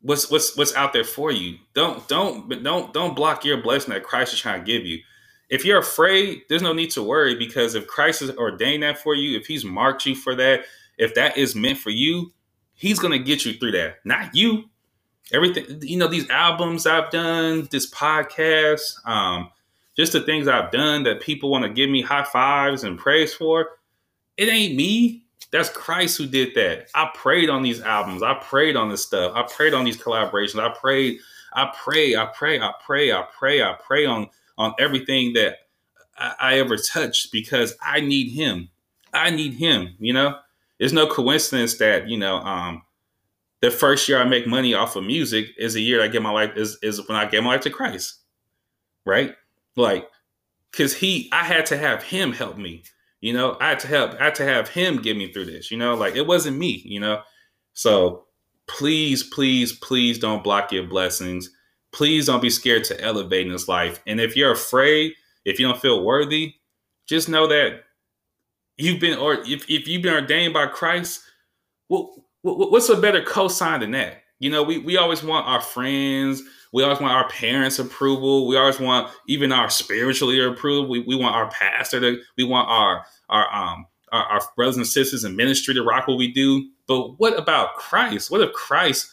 what's 0.00 0.30
what's 0.30 0.56
what's 0.56 0.74
out 0.74 0.92
there 0.92 1.04
for 1.04 1.32
you. 1.32 1.58
Don't 1.74 2.06
don't 2.08 2.62
don't 2.62 2.92
don't 2.92 3.16
block 3.16 3.44
your 3.44 3.62
blessing 3.62 3.92
that 3.92 4.04
Christ 4.04 4.32
is 4.32 4.40
trying 4.40 4.60
to 4.60 4.66
give 4.66 4.84
you. 4.84 5.00
If 5.48 5.64
you're 5.64 5.78
afraid, 5.78 6.42
there's 6.48 6.62
no 6.62 6.74
need 6.74 6.90
to 6.90 7.02
worry 7.02 7.34
because 7.34 7.74
if 7.74 7.86
Christ 7.86 8.20
has 8.20 8.30
ordained 8.36 8.82
that 8.82 8.98
for 8.98 9.14
you, 9.14 9.38
if 9.38 9.46
He's 9.46 9.64
marked 9.64 10.04
you 10.04 10.14
for 10.14 10.34
that, 10.34 10.64
if 10.98 11.14
that 11.14 11.36
is 11.36 11.54
meant 11.54 11.78
for 11.78 11.90
you, 11.90 12.32
He's 12.74 12.98
gonna 12.98 13.18
get 13.18 13.44
you 13.44 13.54
through 13.54 13.72
that. 13.72 13.96
Not 14.04 14.34
you. 14.34 14.64
Everything 15.32 15.82
you 15.82 15.98
know, 15.98 16.08
these 16.08 16.28
albums 16.30 16.86
I've 16.86 17.10
done, 17.10 17.68
this 17.70 17.90
podcast, 17.90 19.06
um, 19.06 19.50
just 19.96 20.12
the 20.12 20.20
things 20.20 20.48
I've 20.48 20.70
done 20.70 21.02
that 21.04 21.20
people 21.20 21.50
want 21.50 21.64
to 21.64 21.70
give 21.70 21.90
me 21.90 22.02
high 22.02 22.24
fives 22.24 22.84
and 22.84 22.98
praise 22.98 23.34
for. 23.34 23.68
It 24.36 24.48
ain't 24.48 24.76
me. 24.76 25.24
That's 25.50 25.70
Christ 25.70 26.18
who 26.18 26.26
did 26.26 26.54
that. 26.54 26.88
I 26.94 27.10
prayed 27.14 27.48
on 27.48 27.62
these 27.62 27.80
albums. 27.80 28.22
I 28.22 28.34
prayed 28.34 28.76
on 28.76 28.90
this 28.90 29.02
stuff. 29.02 29.32
I 29.34 29.42
prayed 29.42 29.74
on 29.74 29.84
these 29.84 29.96
collaborations. 29.96 30.60
I 30.60 30.68
prayed, 30.68 31.18
I 31.54 31.72
pray, 31.82 32.16
I 32.16 32.26
pray, 32.26 32.60
I 32.60 32.72
pray, 32.84 33.12
I 33.12 33.24
pray, 33.36 33.62
I 33.62 33.74
pray 33.74 34.06
on 34.06 34.28
on 34.58 34.74
everything 34.78 35.32
that 35.34 35.56
I, 36.18 36.34
I 36.40 36.58
ever 36.58 36.76
touched 36.76 37.32
because 37.32 37.74
I 37.80 38.00
need 38.00 38.30
him. 38.30 38.68
I 39.14 39.30
need 39.30 39.54
him, 39.54 39.94
you 39.98 40.12
know? 40.12 40.38
There's 40.78 40.92
no 40.92 41.06
coincidence 41.06 41.78
that, 41.78 42.08
you 42.08 42.18
know, 42.18 42.36
um, 42.36 42.82
the 43.60 43.70
first 43.70 44.08
year 44.08 44.20
I 44.20 44.24
make 44.24 44.46
money 44.46 44.74
off 44.74 44.96
of 44.96 45.04
music 45.04 45.48
is 45.58 45.74
the 45.74 45.82
year 45.82 46.02
I 46.02 46.08
get 46.08 46.22
my 46.22 46.30
life 46.30 46.52
is 46.56 46.78
is 46.82 47.06
when 47.08 47.16
I 47.16 47.26
gave 47.26 47.42
my 47.42 47.50
life 47.50 47.62
to 47.62 47.70
Christ. 47.70 48.20
Right? 49.04 49.34
Like, 49.76 50.08
cause 50.72 50.94
he 50.94 51.28
I 51.32 51.44
had 51.44 51.66
to 51.66 51.76
have 51.76 52.02
him 52.02 52.32
help 52.32 52.56
me. 52.56 52.84
You 53.20 53.32
know, 53.32 53.56
I 53.60 53.70
had 53.70 53.80
to 53.80 53.88
help, 53.88 54.14
I 54.20 54.24
had 54.24 54.34
to 54.36 54.44
have 54.44 54.68
him 54.68 55.02
get 55.02 55.16
me 55.16 55.32
through 55.32 55.46
this, 55.46 55.70
you 55.70 55.76
know, 55.76 55.94
like 55.94 56.14
it 56.14 56.26
wasn't 56.26 56.56
me, 56.56 56.82
you 56.84 57.00
know. 57.00 57.22
So 57.72 58.26
please, 58.68 59.24
please, 59.24 59.72
please 59.72 60.18
don't 60.18 60.44
block 60.44 60.70
your 60.70 60.86
blessings. 60.86 61.50
Please 61.90 62.26
don't 62.26 62.42
be 62.42 62.50
scared 62.50 62.84
to 62.84 63.00
elevate 63.00 63.46
in 63.46 63.52
this 63.52 63.66
life. 63.66 64.00
And 64.06 64.20
if 64.20 64.36
you're 64.36 64.52
afraid, 64.52 65.14
if 65.44 65.58
you 65.58 65.66
don't 65.66 65.80
feel 65.80 66.04
worthy, 66.04 66.54
just 67.08 67.28
know 67.28 67.48
that 67.48 67.84
you've 68.76 69.00
been 69.00 69.18
or 69.18 69.34
if, 69.34 69.68
if 69.68 69.88
you've 69.88 70.02
been 70.02 70.14
ordained 70.14 70.54
by 70.54 70.66
Christ, 70.66 71.22
well, 71.88 72.27
what's 72.42 72.88
a 72.88 72.96
better 72.96 73.22
cosign 73.22 73.80
than 73.80 73.92
that? 73.92 74.22
You 74.38 74.50
know, 74.50 74.62
we, 74.62 74.78
we 74.78 74.96
always 74.96 75.22
want 75.22 75.46
our 75.48 75.60
friends, 75.60 76.42
we 76.72 76.82
always 76.82 77.00
want 77.00 77.12
our 77.12 77.28
parents' 77.28 77.78
approval. 77.78 78.46
We 78.46 78.56
always 78.56 78.78
want 78.78 79.10
even 79.26 79.52
our 79.52 79.70
spiritually 79.70 80.42
approval. 80.44 80.88
We, 80.88 81.00
we 81.00 81.16
want 81.16 81.34
our 81.34 81.50
pastor 81.50 82.00
to, 82.00 82.20
we 82.36 82.44
want 82.44 82.68
our, 82.68 83.04
our, 83.28 83.52
um, 83.54 83.86
our, 84.12 84.24
our 84.24 84.40
brothers 84.54 84.76
and 84.76 84.86
sisters 84.86 85.24
in 85.24 85.34
ministry 85.34 85.74
to 85.74 85.82
rock 85.82 86.08
what 86.08 86.18
we 86.18 86.32
do. 86.32 86.68
But 86.86 87.18
what 87.18 87.38
about 87.38 87.76
Christ? 87.76 88.30
What 88.30 88.42
if 88.42 88.52
Christ 88.52 89.10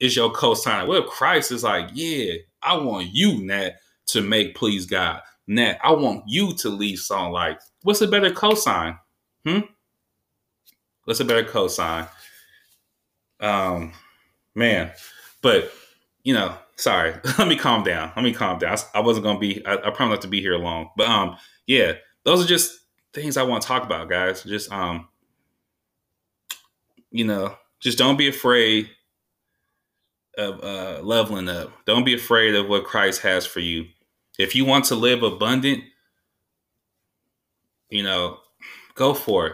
is 0.00 0.16
your 0.16 0.30
co-signer? 0.30 0.86
What 0.86 1.04
if 1.04 1.10
Christ 1.10 1.52
is 1.52 1.62
like, 1.62 1.90
yeah, 1.92 2.34
I 2.62 2.76
want 2.76 3.08
you, 3.12 3.44
Nat, 3.44 3.76
to 4.08 4.22
make 4.22 4.56
please 4.56 4.86
God. 4.86 5.20
Nat, 5.46 5.78
I 5.82 5.92
want 5.92 6.24
you 6.26 6.54
to 6.56 6.68
lead 6.68 6.98
song 6.98 7.32
like, 7.32 7.60
what's 7.82 8.00
a 8.00 8.08
better 8.08 8.30
cosign? 8.30 8.98
Hmm? 9.46 9.60
What's 11.04 11.20
a 11.20 11.24
better 11.24 11.44
cosign? 11.44 12.08
Um, 13.40 13.92
man, 14.54 14.92
but 15.42 15.72
you 16.24 16.34
know, 16.34 16.56
sorry. 16.76 17.14
Let 17.38 17.48
me 17.48 17.56
calm 17.56 17.82
down. 17.84 18.12
Let 18.16 18.24
me 18.24 18.32
calm 18.32 18.58
down. 18.58 18.76
I, 18.94 19.00
wasn't 19.00 19.24
gonna 19.24 19.38
be. 19.38 19.64
I, 19.66 19.74
I 19.74 19.90
promise 19.90 20.16
not 20.16 20.22
to 20.22 20.28
be 20.28 20.40
here 20.40 20.56
long. 20.56 20.90
But 20.96 21.08
um, 21.08 21.36
yeah, 21.66 21.92
those 22.24 22.44
are 22.44 22.48
just 22.48 22.80
things 23.12 23.36
I 23.36 23.42
want 23.42 23.62
to 23.62 23.68
talk 23.68 23.84
about, 23.84 24.08
guys. 24.08 24.42
Just 24.42 24.72
um, 24.72 25.08
you 27.10 27.24
know, 27.24 27.54
just 27.80 27.98
don't 27.98 28.16
be 28.16 28.28
afraid 28.28 28.90
of 30.36 30.62
uh, 30.62 31.00
leveling 31.02 31.48
up. 31.48 31.72
Don't 31.84 32.04
be 32.04 32.14
afraid 32.14 32.54
of 32.54 32.68
what 32.68 32.84
Christ 32.84 33.22
has 33.22 33.44
for 33.44 33.60
you. 33.60 33.86
If 34.38 34.54
you 34.54 34.64
want 34.64 34.84
to 34.86 34.94
live 34.94 35.22
abundant, 35.22 35.82
you 37.90 38.02
know, 38.02 38.38
go 38.94 39.14
for 39.14 39.46
it. 39.48 39.52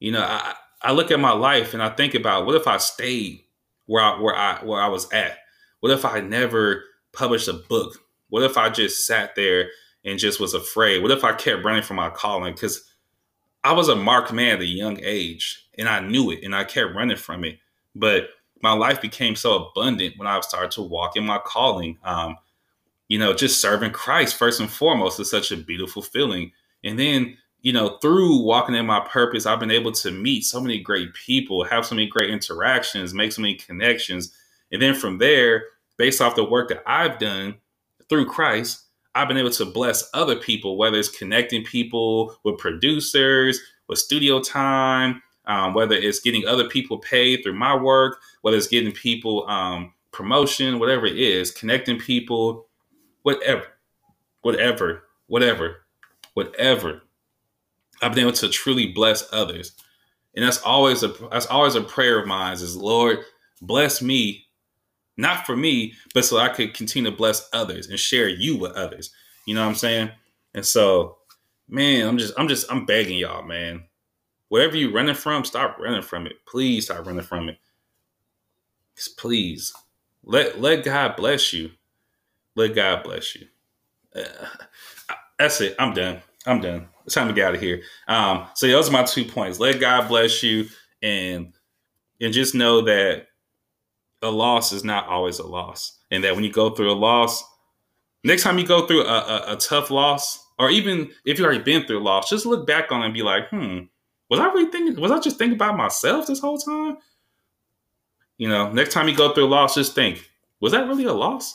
You 0.00 0.12
know, 0.12 0.22
I 0.22 0.54
I 0.82 0.92
look 0.92 1.10
at 1.10 1.20
my 1.20 1.32
life 1.32 1.74
and 1.74 1.82
I 1.82 1.90
think 1.90 2.14
about 2.14 2.46
what 2.46 2.54
if 2.54 2.66
I 2.66 2.76
stayed 2.78 3.44
where 3.86 4.02
I 4.02 4.20
where 4.20 4.36
I 4.36 4.64
where 4.64 4.80
I 4.80 4.88
was 4.88 5.10
at 5.12 5.38
what 5.80 5.92
if 5.92 6.04
I 6.04 6.20
never 6.20 6.84
published 7.12 7.48
a 7.48 7.52
book? 7.52 7.98
What 8.30 8.42
if 8.42 8.56
I 8.56 8.68
just 8.68 9.06
sat 9.06 9.34
there 9.34 9.70
and 10.04 10.18
just 10.18 10.40
was 10.40 10.54
afraid? 10.54 11.02
What 11.02 11.10
if 11.10 11.24
I 11.24 11.32
kept 11.32 11.64
running 11.64 11.82
from 11.82 11.96
my 11.96 12.10
calling? 12.10 12.54
Because 12.54 12.84
I 13.64 13.72
was 13.72 13.88
a 13.88 13.96
marked 13.96 14.32
man 14.32 14.56
at 14.56 14.62
a 14.62 14.66
young 14.66 14.98
age 15.02 15.66
and 15.78 15.88
I 15.88 16.00
knew 16.00 16.30
it 16.30 16.42
and 16.42 16.54
I 16.54 16.64
kept 16.64 16.94
running 16.94 17.16
from 17.16 17.44
it. 17.44 17.58
But 17.94 18.28
my 18.62 18.72
life 18.72 19.00
became 19.00 19.36
so 19.36 19.66
abundant 19.66 20.14
when 20.18 20.26
I 20.26 20.40
started 20.40 20.72
to 20.72 20.82
walk 20.82 21.16
in 21.16 21.24
my 21.24 21.38
calling. 21.38 21.98
Um, 22.02 22.36
you 23.06 23.18
know, 23.18 23.32
just 23.32 23.60
serving 23.60 23.92
Christ 23.92 24.36
first 24.36 24.60
and 24.60 24.70
foremost 24.70 25.20
is 25.20 25.30
such 25.30 25.52
a 25.52 25.56
beautiful 25.56 26.02
feeling. 26.02 26.52
And 26.84 26.98
then, 26.98 27.38
you 27.68 27.74
know, 27.74 27.98
through 28.02 28.42
walking 28.42 28.76
in 28.76 28.86
my 28.86 29.00
purpose, 29.00 29.46
I've 29.46 29.60
been 29.60 29.72
able 29.72 29.92
to 29.92 30.10
meet 30.12 30.44
so 30.44 30.60
many 30.60 30.80
great 30.80 31.14
people, 31.14 31.64
have 31.64 31.86
so 31.86 31.96
many 31.96 32.08
great 32.08 32.30
interactions, 32.30 33.14
make 33.14 33.32
so 33.32 33.42
many 33.42 33.56
connections 33.56 34.24
and 34.72 34.82
then 34.82 34.94
from 34.94 35.18
there, 35.18 35.64
based 35.98 36.22
off 36.22 36.36
the 36.36 36.44
work 36.44 36.68
that 36.70 36.84
I've 36.86 37.18
done 37.20 37.56
through 38.10 38.26
Christ, 38.26 38.86
I've 39.16 39.28
been 39.28 39.38
able 39.38 39.50
to 39.52 39.66
bless 39.66 40.10
other 40.14 40.36
people, 40.36 40.78
whether 40.78 40.98
it's 40.98 41.10
connecting 41.10 41.64
people 41.64 42.36
with 42.44 42.58
producers, 42.58 43.60
with 43.88 43.98
studio 44.00 44.40
time, 44.42 45.22
um, 45.46 45.74
whether 45.74 45.96
it's 45.96 46.20
getting 46.20 46.46
other 46.46 46.68
people 46.68 46.98
paid 46.98 47.42
through 47.44 47.54
my 47.54 47.76
work, 47.76 48.20
whether 48.42 48.58
it's 48.58 48.68
getting 48.68 48.92
people 48.92 49.48
um, 49.48 49.94
promotion, 50.12 50.80
whatever 50.80 51.06
it 51.06 51.18
is, 51.18 51.52
connecting 51.52 51.98
people. 51.98 52.68
whatever, 53.24 53.64
whatever, 54.42 55.04
whatever, 55.28 55.86
whatever. 56.34 57.02
I've 58.02 58.14
been 58.14 58.24
able 58.24 58.32
to 58.32 58.48
truly 58.48 58.86
bless 58.86 59.28
others. 59.32 59.72
And 60.34 60.44
that's 60.44 60.62
always 60.62 61.02
a 61.02 61.08
that's 61.30 61.46
always 61.46 61.74
a 61.74 61.82
prayer 61.82 62.20
of 62.20 62.26
mine 62.26 62.52
is 62.54 62.76
Lord, 62.76 63.20
bless 63.60 64.00
me, 64.00 64.46
not 65.16 65.46
for 65.46 65.56
me, 65.56 65.94
but 66.14 66.24
so 66.24 66.38
I 66.38 66.48
could 66.48 66.74
continue 66.74 67.10
to 67.10 67.16
bless 67.16 67.48
others 67.52 67.88
and 67.88 67.98
share 67.98 68.28
you 68.28 68.56
with 68.56 68.72
others. 68.72 69.10
You 69.46 69.54
know 69.54 69.62
what 69.62 69.70
I'm 69.70 69.74
saying? 69.74 70.10
And 70.54 70.64
so, 70.64 71.18
man, 71.68 72.06
I'm 72.06 72.18
just 72.18 72.34
I'm 72.38 72.48
just 72.48 72.70
I'm 72.70 72.86
begging 72.86 73.18
y'all, 73.18 73.42
man. 73.42 73.84
Wherever 74.48 74.76
you're 74.76 74.92
running 74.92 75.14
from, 75.14 75.44
stop 75.44 75.78
running 75.78 76.02
from 76.02 76.26
it. 76.26 76.34
Please 76.46 76.86
stop 76.86 77.06
running 77.06 77.22
from 77.22 77.48
it. 77.48 77.58
Just 78.96 79.16
please. 79.18 79.72
Let 80.22 80.60
let 80.60 80.84
God 80.84 81.16
bless 81.16 81.52
you. 81.52 81.70
Let 82.54 82.74
God 82.74 83.02
bless 83.02 83.34
you. 83.34 83.46
Uh, 84.14 84.24
that's 85.38 85.60
it. 85.60 85.74
I'm 85.78 85.94
done. 85.94 86.20
I'm 86.46 86.60
done. 86.60 86.88
It's 87.08 87.14
time 87.14 87.28
to 87.28 87.32
get 87.32 87.48
out 87.48 87.54
of 87.54 87.60
here. 87.62 87.80
Um, 88.06 88.46
so 88.54 88.66
those 88.66 88.90
are 88.90 88.92
my 88.92 89.02
two 89.02 89.24
points. 89.24 89.58
Let 89.58 89.80
God 89.80 90.08
bless 90.08 90.42
you, 90.42 90.66
and 91.00 91.54
and 92.20 92.34
just 92.34 92.54
know 92.54 92.82
that 92.82 93.28
a 94.20 94.30
loss 94.30 94.74
is 94.74 94.84
not 94.84 95.06
always 95.06 95.38
a 95.38 95.46
loss, 95.46 95.98
and 96.10 96.22
that 96.22 96.34
when 96.34 96.44
you 96.44 96.52
go 96.52 96.68
through 96.68 96.92
a 96.92 96.92
loss, 96.92 97.42
next 98.24 98.42
time 98.42 98.58
you 98.58 98.66
go 98.66 98.86
through 98.86 99.06
a, 99.06 99.06
a, 99.06 99.54
a 99.54 99.56
tough 99.56 99.90
loss, 99.90 100.38
or 100.58 100.68
even 100.68 101.10
if 101.24 101.38
you've 101.38 101.46
already 101.46 101.64
been 101.64 101.86
through 101.86 102.00
a 102.00 102.04
loss, 102.04 102.28
just 102.28 102.44
look 102.44 102.66
back 102.66 102.92
on 102.92 103.00
it 103.00 103.06
and 103.06 103.14
be 103.14 103.22
like, 103.22 103.48
hmm, 103.48 103.78
was 104.28 104.38
I 104.38 104.48
really 104.48 104.70
thinking? 104.70 105.00
Was 105.00 105.10
I 105.10 105.18
just 105.18 105.38
thinking 105.38 105.56
about 105.56 105.78
myself 105.78 106.26
this 106.26 106.40
whole 106.40 106.58
time? 106.58 106.98
You 108.36 108.50
know, 108.50 108.70
next 108.70 108.92
time 108.92 109.08
you 109.08 109.16
go 109.16 109.32
through 109.32 109.46
a 109.46 109.48
loss, 109.48 109.76
just 109.76 109.94
think, 109.94 110.28
was 110.60 110.72
that 110.72 110.86
really 110.86 111.06
a 111.06 111.14
loss? 111.14 111.54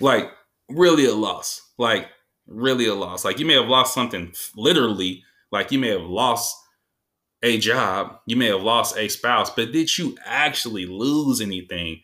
Like, 0.00 0.30
really 0.68 1.06
a 1.06 1.14
loss. 1.14 1.62
Like, 1.78 2.06
really 2.50 2.86
a 2.86 2.94
loss. 2.94 3.24
Like, 3.24 3.38
you 3.38 3.46
may 3.46 3.54
have 3.54 3.68
lost 3.68 3.94
something 3.94 4.32
literally, 4.56 5.24
like, 5.50 5.72
you 5.72 5.78
may 5.78 5.88
have 5.88 6.02
lost 6.02 6.56
a 7.42 7.56
job, 7.58 8.18
you 8.26 8.36
may 8.36 8.48
have 8.48 8.60
lost 8.60 8.98
a 8.98 9.08
spouse, 9.08 9.48
but 9.50 9.72
did 9.72 9.96
you 9.96 10.18
actually 10.26 10.84
lose 10.84 11.40
anything? 11.40 12.02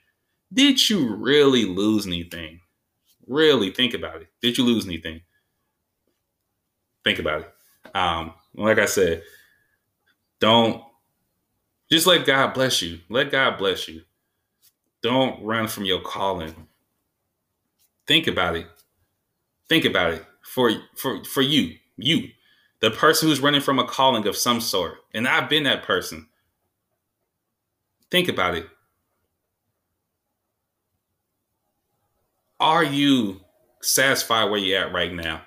Did 0.52 0.88
you 0.88 1.14
really 1.14 1.66
lose 1.66 2.06
anything? 2.06 2.60
Really 3.26 3.70
think 3.70 3.92
about 3.92 4.22
it. 4.22 4.28
Did 4.40 4.56
you 4.56 4.64
lose 4.64 4.86
anything? 4.86 5.20
Think 7.04 7.18
about 7.18 7.42
it. 7.42 7.52
Um, 7.94 8.32
like 8.54 8.78
I 8.78 8.86
said, 8.86 9.22
don't 10.40 10.82
just 11.90 12.06
let 12.06 12.24
God 12.24 12.54
bless 12.54 12.80
you. 12.80 13.00
Let 13.08 13.30
God 13.30 13.58
bless 13.58 13.88
you. 13.88 14.02
Don't 15.02 15.44
run 15.44 15.68
from 15.68 15.84
your 15.84 16.00
calling. 16.00 16.68
Think 18.06 18.26
about 18.26 18.56
it. 18.56 18.66
Think 19.68 19.84
about 19.84 20.14
it 20.14 20.24
for 20.46 20.70
for 20.96 21.24
for 21.24 21.42
you, 21.42 21.76
you, 21.96 22.28
the 22.80 22.90
person 22.90 23.28
who's 23.28 23.40
running 23.40 23.60
from 23.60 23.78
a 23.78 23.84
calling 23.84 24.26
of 24.26 24.36
some 24.36 24.60
sort. 24.60 24.98
And 25.12 25.26
I've 25.26 25.48
been 25.48 25.64
that 25.64 25.82
person. 25.82 26.28
Think 28.10 28.28
about 28.28 28.54
it. 28.54 28.68
Are 32.60 32.84
you 32.84 33.40
satisfied 33.82 34.50
where 34.50 34.60
you're 34.60 34.80
at 34.80 34.92
right 34.92 35.12
now? 35.12 35.42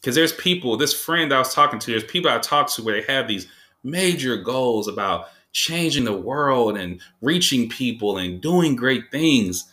Because 0.00 0.14
there's 0.14 0.32
people, 0.32 0.76
this 0.76 0.94
friend 0.94 1.32
I 1.32 1.38
was 1.38 1.54
talking 1.54 1.78
to, 1.78 1.90
there's 1.90 2.04
people 2.04 2.30
I 2.30 2.38
talked 2.38 2.74
to 2.74 2.82
where 2.82 3.00
they 3.00 3.12
have 3.12 3.26
these 3.26 3.46
major 3.82 4.36
goals 4.36 4.86
about 4.86 5.28
changing 5.52 6.04
the 6.04 6.12
world 6.12 6.76
and 6.76 7.00
reaching 7.20 7.68
people 7.68 8.18
and 8.18 8.40
doing 8.40 8.76
great 8.76 9.10
things, 9.10 9.72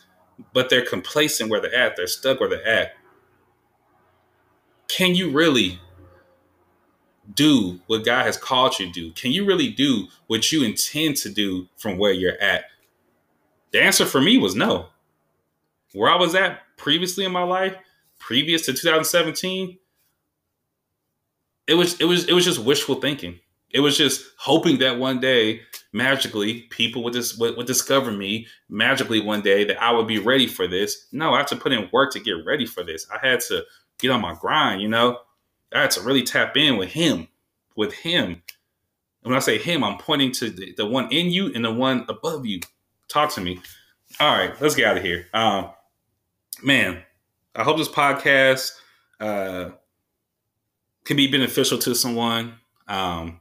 but 0.52 0.70
they're 0.70 0.84
complacent 0.84 1.50
where 1.50 1.60
they're 1.60 1.74
at. 1.74 1.96
They're 1.96 2.06
stuck 2.06 2.40
where 2.40 2.48
they're 2.48 2.66
at. 2.66 2.94
Can 4.90 5.14
you 5.14 5.30
really 5.30 5.78
do 7.32 7.78
what 7.86 8.04
God 8.04 8.26
has 8.26 8.36
called 8.36 8.78
you 8.78 8.86
to 8.86 8.92
do? 8.92 9.12
Can 9.12 9.30
you 9.30 9.44
really 9.44 9.68
do 9.68 10.08
what 10.26 10.50
you 10.50 10.64
intend 10.64 11.16
to 11.18 11.28
do 11.28 11.68
from 11.76 11.96
where 11.96 12.12
you're 12.12 12.40
at? 12.40 12.64
The 13.70 13.80
answer 13.80 14.04
for 14.04 14.20
me 14.20 14.36
was 14.36 14.56
no. 14.56 14.88
Where 15.92 16.10
I 16.10 16.16
was 16.16 16.34
at 16.34 16.60
previously 16.76 17.24
in 17.24 17.30
my 17.30 17.44
life, 17.44 17.76
previous 18.18 18.66
to 18.66 18.72
2017, 18.72 19.78
it 21.68 21.74
was 21.74 22.00
it 22.00 22.04
was 22.04 22.24
it 22.24 22.32
was 22.32 22.44
just 22.44 22.58
wishful 22.58 22.96
thinking. 22.96 23.38
It 23.70 23.80
was 23.80 23.96
just 23.96 24.24
hoping 24.38 24.78
that 24.78 24.98
one 24.98 25.20
day, 25.20 25.60
magically, 25.92 26.62
people 26.62 27.04
would 27.04 27.12
just 27.12 27.38
would, 27.38 27.56
would 27.56 27.66
discover 27.66 28.10
me 28.10 28.48
magically 28.68 29.20
one 29.20 29.42
day 29.42 29.62
that 29.64 29.80
I 29.80 29.92
would 29.92 30.08
be 30.08 30.18
ready 30.18 30.48
for 30.48 30.66
this. 30.66 31.06
No, 31.12 31.34
I 31.34 31.38
had 31.38 31.46
to 31.48 31.56
put 31.56 31.70
in 31.70 31.88
work 31.92 32.12
to 32.12 32.20
get 32.20 32.44
ready 32.44 32.66
for 32.66 32.82
this. 32.82 33.06
I 33.12 33.24
had 33.24 33.38
to 33.42 33.64
get 34.00 34.10
on 34.10 34.20
my 34.20 34.34
grind. 34.34 34.82
You 34.82 34.88
know, 34.88 35.18
I 35.72 35.82
had 35.82 35.90
to 35.92 36.00
really 36.00 36.22
tap 36.22 36.56
in 36.56 36.76
with 36.76 36.90
him, 36.90 37.28
with 37.76 37.92
him. 37.92 38.42
And 39.22 39.30
when 39.30 39.36
I 39.36 39.40
say 39.40 39.58
him, 39.58 39.84
I'm 39.84 39.98
pointing 39.98 40.32
to 40.32 40.50
the, 40.50 40.74
the 40.76 40.86
one 40.86 41.10
in 41.12 41.30
you 41.30 41.52
and 41.54 41.64
the 41.64 41.72
one 41.72 42.06
above 42.08 42.46
you. 42.46 42.60
Talk 43.08 43.32
to 43.34 43.40
me. 43.40 43.60
All 44.18 44.36
right, 44.36 44.60
let's 44.60 44.74
get 44.74 44.86
out 44.86 44.96
of 44.96 45.02
here. 45.02 45.26
Um, 45.32 45.70
man, 46.62 47.02
I 47.54 47.62
hope 47.62 47.76
this 47.76 47.88
podcast 47.88 48.72
uh, 49.20 49.70
can 51.04 51.16
be 51.16 51.30
beneficial 51.30 51.78
to 51.78 51.94
someone. 51.94 52.54
Um, 52.88 53.40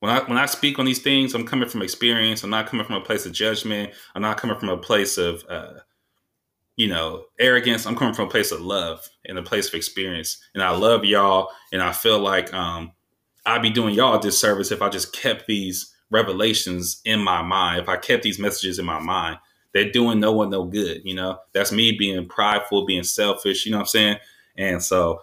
when 0.00 0.12
I 0.12 0.20
when 0.20 0.38
I 0.38 0.46
speak 0.46 0.78
on 0.78 0.84
these 0.84 1.00
things, 1.00 1.34
I'm 1.34 1.46
coming 1.46 1.68
from 1.68 1.82
experience. 1.82 2.44
I'm 2.44 2.50
not 2.50 2.66
coming 2.66 2.86
from 2.86 2.96
a 2.96 3.00
place 3.00 3.26
of 3.26 3.32
judgment. 3.32 3.92
I'm 4.14 4.22
not 4.22 4.36
coming 4.36 4.58
from 4.58 4.68
a 4.68 4.76
place 4.76 5.18
of 5.18 5.44
uh, 5.48 5.80
you 6.78 6.88
know 6.88 7.24
arrogance. 7.38 7.84
I'm 7.84 7.96
coming 7.96 8.14
from 8.14 8.28
a 8.28 8.30
place 8.30 8.52
of 8.52 8.62
love 8.62 9.06
and 9.26 9.36
a 9.36 9.42
place 9.42 9.68
of 9.68 9.74
experience. 9.74 10.38
And 10.54 10.62
I 10.62 10.70
love 10.70 11.04
y'all, 11.04 11.50
and 11.72 11.82
I 11.82 11.92
feel 11.92 12.20
like 12.20 12.54
um, 12.54 12.92
I'd 13.44 13.60
be 13.62 13.68
doing 13.70 13.94
y'all 13.94 14.16
a 14.16 14.20
disservice 14.20 14.70
if 14.70 14.80
I 14.80 14.88
just 14.88 15.12
kept 15.12 15.46
these 15.46 15.92
revelations 16.10 17.02
in 17.04 17.20
my 17.20 17.42
mind. 17.42 17.82
If 17.82 17.88
I 17.88 17.96
kept 17.96 18.22
these 18.22 18.38
messages 18.38 18.78
in 18.78 18.86
my 18.86 19.00
mind, 19.00 19.38
they're 19.74 19.90
doing 19.90 20.20
no 20.20 20.32
one 20.32 20.50
no 20.50 20.64
good. 20.64 21.02
You 21.04 21.14
know, 21.14 21.38
that's 21.52 21.72
me 21.72 21.92
being 21.92 22.26
prideful, 22.28 22.86
being 22.86 23.02
selfish. 23.02 23.66
You 23.66 23.72
know 23.72 23.78
what 23.78 23.82
I'm 23.82 23.88
saying? 23.88 24.16
And 24.56 24.82
so 24.82 25.22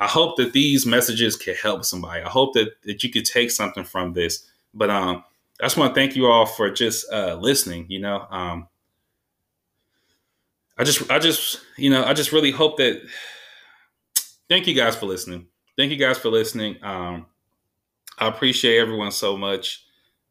I 0.00 0.06
hope 0.06 0.36
that 0.36 0.52
these 0.52 0.84
messages 0.84 1.36
can 1.36 1.54
help 1.54 1.84
somebody. 1.84 2.22
I 2.22 2.28
hope 2.28 2.52
that, 2.54 2.70
that 2.82 3.02
you 3.02 3.10
could 3.10 3.24
take 3.24 3.50
something 3.52 3.84
from 3.84 4.12
this. 4.12 4.44
But 4.74 4.90
um, 4.90 5.24
I 5.60 5.64
just 5.64 5.76
want 5.76 5.94
to 5.94 6.00
thank 6.00 6.16
you 6.16 6.26
all 6.26 6.46
for 6.46 6.68
just 6.70 7.10
uh, 7.12 7.36
listening. 7.40 7.86
You 7.88 8.00
know, 8.00 8.26
um, 8.30 8.68
I 10.78 10.84
just, 10.84 11.10
I 11.10 11.18
just, 11.18 11.60
you 11.76 11.90
know, 11.90 12.04
I 12.04 12.12
just 12.12 12.32
really 12.32 12.50
hope 12.50 12.76
that. 12.78 13.02
Thank 14.48 14.66
you 14.66 14.74
guys 14.74 14.94
for 14.94 15.06
listening. 15.06 15.46
Thank 15.76 15.90
you 15.90 15.96
guys 15.96 16.18
for 16.18 16.28
listening. 16.28 16.76
Um, 16.82 17.26
I 18.18 18.28
appreciate 18.28 18.78
everyone 18.78 19.10
so 19.10 19.36
much 19.36 19.84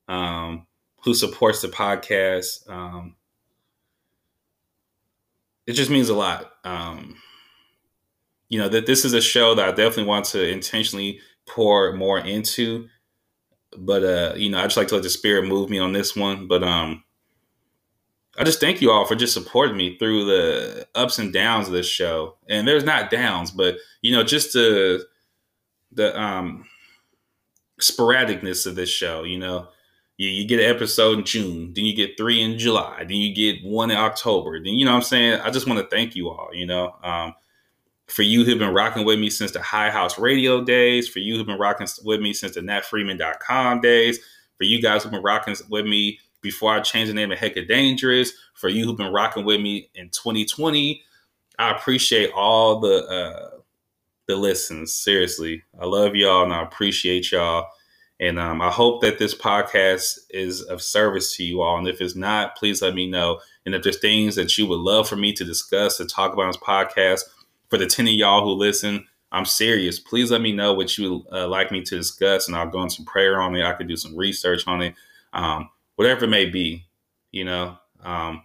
um, 0.08 0.66
who 1.04 1.14
supports 1.14 1.62
the 1.62 1.68
podcast. 1.68 2.70
Um, 2.70 3.16
it 5.68 5.74
just 5.74 5.92
means 5.92 6.10
a 6.10 6.16
lot. 6.16 6.52
Um, 6.64 7.16
you 8.50 8.60
know 8.60 8.70
that 8.70 8.86
this 8.86 9.06
is 9.06 9.14
a 9.14 9.22
show 9.22 9.56
that 9.56 9.68
I 9.68 9.72
definitely 9.72 10.06
want 10.06 10.26
to 10.26 10.48
intentionally 10.48 11.20
pour 11.48 11.94
more 11.94 12.20
into. 12.20 12.88
But 13.78 14.04
uh, 14.04 14.34
you 14.36 14.50
know, 14.50 14.60
I 14.60 14.64
just 14.64 14.78
like 14.78 14.88
to 14.90 14.96
let 14.96 15.04
the 15.04 15.10
spirit 15.10 15.48
move 15.48 15.70
me 15.70 15.80
on 15.80 15.94
this 15.94 16.16
one. 16.16 16.48
But 16.48 16.64
um, 16.64 17.04
I 18.38 18.44
just 18.44 18.60
thank 18.60 18.82
you 18.82 18.92
all 18.92 19.06
for 19.06 19.16
just 19.16 19.34
supporting 19.34 19.78
me 19.78 19.98
through 19.98 20.26
the 20.26 20.88
ups 20.96 21.20
and 21.20 21.32
downs 21.32 21.68
of 21.68 21.74
this 21.74 21.88
show. 21.88 22.36
And 22.50 22.68
there's 22.68 22.84
not 22.84 23.10
downs, 23.10 23.52
but 23.52 23.78
you 24.02 24.12
know, 24.12 24.24
just 24.24 24.54
the 24.54 25.06
the 25.92 26.20
um 26.20 26.66
sporadicness 27.80 28.66
of 28.66 28.76
this 28.76 28.90
show. 28.90 29.24
You 29.24 29.40
know, 29.40 29.70
you, 30.18 30.30
you 30.30 30.48
get 30.48 30.60
an 30.60 30.74
episode 30.74 31.20
in 31.20 31.26
June, 31.26 31.74
then 31.74 31.86
you 31.86 31.96
get 31.96 32.18
three 32.18 32.42
in 32.42 32.58
July, 32.58 33.00
then 33.00 33.18
you 33.18 33.34
get 33.34 33.64
one 33.64 33.92
in 33.92 33.98
October. 33.98 34.60
Then 34.60 34.76
you 34.76 34.86
know 34.86 34.92
what 34.92 34.98
I'm 34.98 35.04
saying? 35.04 35.42
I 35.42 35.50
just 35.50 35.68
want 35.68 35.80
to 35.80 35.96
thank 35.96 36.16
you 36.16 36.30
all, 36.30 36.50
you 36.54 36.66
know. 36.66 36.96
Um, 37.04 37.34
for 38.08 38.22
you 38.22 38.46
who've 38.46 38.60
been 38.60 38.74
rocking 38.74 39.06
with 39.06 39.20
me 39.20 39.30
since 39.30 39.52
the 39.52 39.62
High 39.62 39.90
House 39.90 40.20
Radio 40.20 40.64
days, 40.64 41.08
for 41.08 41.20
you 41.20 41.38
who've 41.38 41.48
been 41.48 41.58
rocking 41.58 41.88
with 42.04 42.22
me 42.22 42.34
since 42.34 42.54
the 42.54 42.62
natfreeman.com 42.62 43.82
days, 43.82 44.20
for 44.58 44.64
you 44.64 44.82
guys 44.82 45.04
who've 45.04 45.12
been 45.12 45.24
rocking 45.24 45.56
with 45.70 45.86
me 45.86 46.20
before 46.46 46.74
I 46.74 46.80
change 46.80 47.10
the 47.10 47.14
name 47.14 47.32
of 47.32 47.40
Hecka 47.40 47.68
Dangerous, 47.68 48.32
for 48.54 48.70
you 48.70 48.86
who've 48.86 48.98
been 48.98 49.12
rocking 49.12 49.44
with 49.44 49.60
me 49.60 49.90
in 49.96 50.10
2020, 50.10 51.04
I 51.60 51.72
appreciate 51.72 52.32
all 52.34 52.80
the 52.80 53.06
uh, 53.06 53.50
the 54.28 54.36
listens. 54.36 54.94
Seriously, 54.94 55.64
I 55.80 55.86
love 55.86 56.16
y'all 56.16 56.44
and 56.44 56.54
I 56.54 56.64
appreciate 56.64 57.32
y'all. 57.32 57.68
And 58.20 58.40
um, 58.40 58.62
I 58.62 58.72
hope 58.72 59.02
that 59.02 59.20
this 59.20 59.36
podcast 59.36 60.20
is 60.30 60.62
of 60.62 60.82
service 60.82 61.36
to 61.36 61.44
you 61.44 61.62
all. 61.62 61.78
And 61.78 61.88
if 61.88 62.00
it's 62.00 62.16
not, 62.16 62.56
please 62.56 62.82
let 62.82 62.96
me 62.96 63.10
know. 63.10 63.42
And 63.66 63.76
if 63.76 63.84
there's 63.84 64.00
things 64.00 64.36
that 64.36 64.58
you 64.58 64.68
would 64.68 64.80
love 64.80 65.10
for 65.10 65.18
me 65.18 65.34
to 65.34 65.44
discuss 65.44 65.98
to 65.98 66.06
talk 66.06 66.32
about 66.32 66.44
on 66.44 66.50
this 66.50 66.58
podcast, 66.58 67.24
for 67.70 67.78
the 67.78 67.88
10 67.88 68.08
of 68.08 68.14
y'all 68.14 68.44
who 68.44 68.52
listen, 68.52 69.06
I'm 69.32 69.46
serious. 69.46 70.00
Please 70.00 70.32
let 70.32 70.40
me 70.40 70.54
know 70.54 70.74
what 70.74 70.98
you 70.98 71.26
uh, 71.32 71.48
like 71.48 71.72
me 71.72 71.82
to 71.82 71.98
discuss, 71.98 72.48
and 72.48 72.56
I'll 72.56 72.70
go 72.70 72.80
on 72.80 72.90
some 72.90 73.06
prayer 73.06 73.42
on 73.42 73.54
it. 73.56 73.66
I 73.66 73.74
could 73.74 73.88
do 73.88 73.98
some 73.98 74.16
research 74.16 74.66
on 74.66 74.82
it, 74.82 74.96
um, 75.34 75.70
whatever 75.96 76.26
it 76.26 76.30
may 76.30 76.46
be. 76.46 76.86
You 77.32 77.46
know, 77.46 77.78
um, 78.04 78.44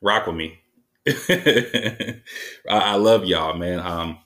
rock 0.00 0.26
with 0.26 0.36
me. 0.36 0.60
I, 1.08 2.22
I, 2.68 2.94
love 2.94 3.24
y'all, 3.24 3.56
man. 3.56 3.80
Um, 3.80 4.18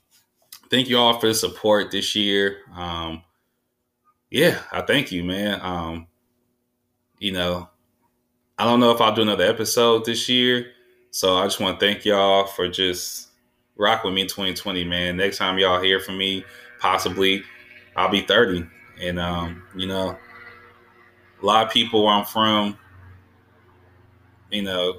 thank 0.69 0.89
you 0.89 0.97
all 0.97 1.19
for 1.19 1.27
the 1.27 1.33
support 1.33 1.89
this 1.89 2.15
year. 2.15 2.57
Um, 2.75 3.23
yeah, 4.29 4.59
I 4.71 4.81
thank 4.81 5.11
you, 5.11 5.23
man. 5.23 5.59
Um, 5.61 6.07
you 7.19 7.31
know, 7.31 7.69
I 8.57 8.65
don't 8.65 8.79
know 8.79 8.91
if 8.91 9.01
I'll 9.01 9.15
do 9.15 9.21
another 9.21 9.45
episode 9.45 10.05
this 10.05 10.29
year. 10.29 10.71
So 11.11 11.37
I 11.37 11.45
just 11.45 11.59
want 11.59 11.79
to 11.79 11.85
thank 11.85 12.03
y'all 12.03 12.45
for 12.45 12.67
just 12.67 13.29
rock 13.77 14.03
with 14.03 14.13
me 14.13 14.21
in 14.21 14.27
2020, 14.27 14.83
man. 14.83 15.17
Next 15.17 15.37
time 15.37 15.57
y'all 15.57 15.81
hear 15.81 15.99
from 15.99 16.17
me, 16.17 16.43
possibly 16.79 17.43
I'll 17.95 18.09
be 18.09 18.21
30. 18.21 18.65
And 19.01 19.19
um, 19.19 19.63
you 19.75 19.87
know, 19.87 20.17
a 21.45 21.47
lot 21.47 21.67
of 21.67 21.71
people 21.71 22.03
where 22.03 22.13
I'm 22.13 22.25
from, 22.25 22.75
you 24.49 24.63
know, 24.63 24.95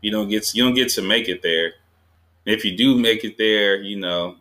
you 0.00 0.10
don't 0.10 0.30
get 0.30 0.54
you 0.54 0.64
don't 0.64 0.72
get 0.72 0.88
to 0.90 1.02
make 1.02 1.28
it 1.28 1.42
there. 1.42 1.74
if 2.46 2.64
you 2.64 2.74
do 2.74 2.96
make 2.96 3.22
it 3.22 3.36
there, 3.36 3.76
you 3.76 3.98
know, 4.00 4.36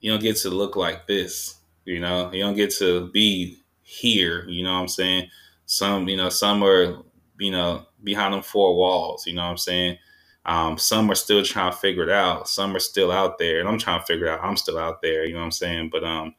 you 0.00 0.10
don't 0.10 0.22
get 0.22 0.36
to 0.38 0.48
look 0.48 0.76
like 0.76 1.06
this. 1.06 1.56
You 1.84 2.00
know, 2.00 2.32
you 2.32 2.42
don't 2.42 2.54
get 2.54 2.70
to 2.76 3.08
be 3.08 3.58
here. 3.82 4.48
You 4.48 4.64
know 4.64 4.72
what 4.72 4.80
I'm 4.80 4.88
saying? 4.88 5.28
Some, 5.66 6.08
you 6.08 6.16
know, 6.16 6.30
some 6.30 6.64
are, 6.64 7.02
you 7.38 7.50
know, 7.50 7.84
behind 8.02 8.32
them 8.32 8.42
four 8.42 8.74
walls. 8.74 9.26
You 9.26 9.34
know 9.34 9.42
what 9.42 9.50
I'm 9.50 9.58
saying? 9.58 9.98
Um, 10.46 10.78
some 10.78 11.10
are 11.10 11.14
still 11.14 11.44
trying 11.44 11.70
to 11.70 11.76
figure 11.76 12.02
it 12.04 12.10
out. 12.10 12.48
Some 12.48 12.74
are 12.74 12.80
still 12.80 13.12
out 13.12 13.38
there, 13.38 13.60
and 13.60 13.68
I'm 13.68 13.78
trying 13.78 14.00
to 14.00 14.06
figure 14.06 14.28
out. 14.28 14.42
I'm 14.42 14.56
still 14.56 14.78
out 14.78 15.02
there. 15.02 15.26
You 15.26 15.34
know 15.34 15.40
what 15.40 15.46
I'm 15.46 15.50
saying? 15.50 15.90
But 15.92 16.02
um, 16.02 16.34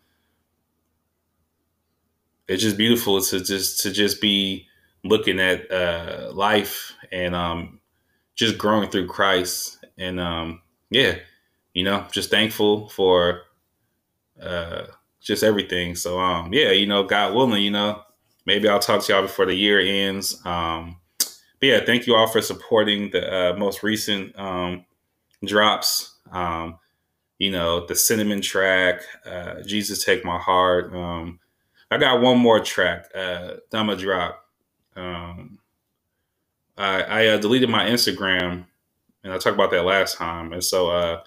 it's 2.48 2.64
just 2.64 2.78
beautiful 2.78 3.22
to 3.22 3.40
just 3.40 3.82
to 3.82 3.92
just 3.92 4.22
be 4.22 4.68
looking 5.04 5.40
at 5.40 5.70
uh, 5.72 6.32
life 6.34 6.94
and 7.12 7.36
um, 7.36 7.80
just 8.36 8.58
growing 8.58 8.90
through 8.90 9.08
Christ. 9.08 9.84
And 9.98 10.20
um, 10.20 10.62
yeah, 10.90 11.18
you 11.74 11.84
know, 11.84 12.06
just 12.12 12.30
thankful 12.30 12.90
for 12.90 13.42
uh, 14.42 14.84
just 15.22 15.44
everything. 15.44 15.96
So 15.96 16.20
um, 16.20 16.54
yeah, 16.54 16.72
you 16.72 16.86
know, 16.86 17.04
God 17.04 17.34
willing, 17.34 17.64
you 17.64 17.72
know, 17.72 18.02
maybe 18.46 18.68
I'll 18.68 18.80
talk 18.80 19.04
to 19.04 19.14
y'all 19.14 19.22
before 19.22 19.46
the 19.46 19.56
year 19.56 19.80
ends. 19.80 20.40
Um, 20.46 20.98
but 21.18 21.68
yeah, 21.70 21.86
thank 21.86 22.08
you 22.08 22.16
all 22.16 22.28
for 22.28 22.42
supporting 22.42 23.12
the 23.12 23.54
uh, 23.54 23.56
most 23.58 23.84
recent 23.84 24.38
um, 24.38 24.86
drops. 25.46 26.18
Um, 26.32 26.80
you 27.40 27.52
know, 27.52 27.86
the 27.86 27.96
cinnamon 27.96 28.42
track, 28.42 29.02
uh, 29.26 29.62
Jesus 29.66 30.04
Take 30.04 30.24
My 30.24 30.38
Heart. 30.38 30.94
Um, 30.94 31.40
I 31.94 31.98
got 32.00 32.22
one 32.22 32.40
more 32.40 32.60
track 32.60 33.06
uh, 33.14 33.58
that 33.70 33.74
I'm 33.74 33.86
gonna 33.86 33.96
drop. 33.96 34.44
Um, 34.96 35.60
I, 36.76 37.04
I 37.04 37.28
uh, 37.28 37.38
deleted 37.38 37.70
my 37.70 37.86
Instagram, 37.86 38.66
and 39.24 39.32
I 39.32 39.38
talked 39.38 39.54
about 39.54 39.70
that 39.70 39.86
last 39.86 40.18
time, 40.18 40.54
and 40.54 40.64
so 40.64 40.90
uh, 40.90 41.24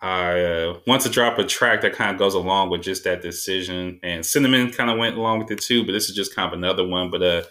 I 0.00 0.40
uh, 0.40 0.78
want 0.84 1.02
to 1.02 1.08
drop 1.08 1.38
a 1.38 1.44
track 1.44 1.82
that 1.82 1.92
kind 1.92 2.10
of 2.10 2.18
goes 2.18 2.34
along 2.34 2.70
with 2.70 2.82
just 2.82 3.04
that 3.04 3.22
decision. 3.22 4.00
And 4.02 4.26
Cinnamon 4.26 4.72
kind 4.72 4.90
of 4.90 4.98
went 4.98 5.16
along 5.16 5.38
with 5.38 5.52
it 5.52 5.60
too, 5.60 5.86
but 5.86 5.92
this 5.92 6.10
is 6.10 6.16
just 6.16 6.34
kind 6.34 6.48
of 6.48 6.58
another 6.58 6.84
one. 6.84 7.08
But 7.12 7.22
uh, 7.22 7.42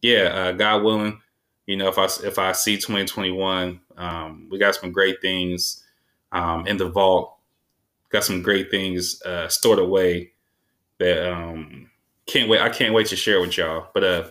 yeah, 0.00 0.22
uh, 0.22 0.52
God 0.52 0.84
willing, 0.84 1.20
you 1.66 1.76
know, 1.76 1.88
if 1.88 1.98
I 1.98 2.04
if 2.24 2.38
I 2.38 2.52
see 2.52 2.76
2021, 2.76 3.80
um, 3.96 4.46
we 4.52 4.58
got 4.60 4.76
some 4.76 4.92
great 4.92 5.20
things 5.20 5.84
um, 6.30 6.64
in 6.68 6.76
the 6.76 6.88
vault. 6.88 7.34
Got 8.10 8.22
some 8.22 8.40
great 8.40 8.70
things 8.70 9.20
stored 9.48 9.80
away 9.80 10.30
that 10.98 11.32
um, 11.32 11.90
can't 12.26 12.48
wait. 12.48 12.60
I 12.60 12.68
can't 12.68 12.94
wait 12.94 13.06
to 13.08 13.16
share 13.16 13.40
with 13.40 13.56
y'all. 13.56 13.88
But 13.94 14.04
uh, 14.04 14.24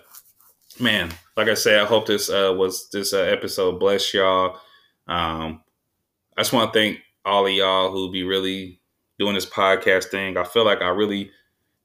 man, 0.79 1.11
like 1.35 1.47
I 1.47 1.53
said, 1.53 1.79
I 1.79 1.85
hope 1.85 2.05
this 2.05 2.29
uh, 2.29 2.53
was 2.57 2.89
this 2.89 3.13
uh, 3.13 3.19
episode 3.19 3.79
bless 3.79 4.13
y'all. 4.13 4.57
Um, 5.07 5.61
I 6.37 6.41
just 6.41 6.53
want 6.53 6.71
to 6.71 6.79
thank 6.79 6.99
all 7.25 7.45
of 7.45 7.51
y'all 7.51 7.91
who 7.91 8.11
be 8.11 8.23
really 8.23 8.79
doing 9.19 9.35
this 9.35 9.45
podcast 9.45 10.05
thing. 10.05 10.37
I 10.37 10.43
feel 10.43 10.65
like 10.65 10.81
I 10.81 10.89
really 10.89 11.31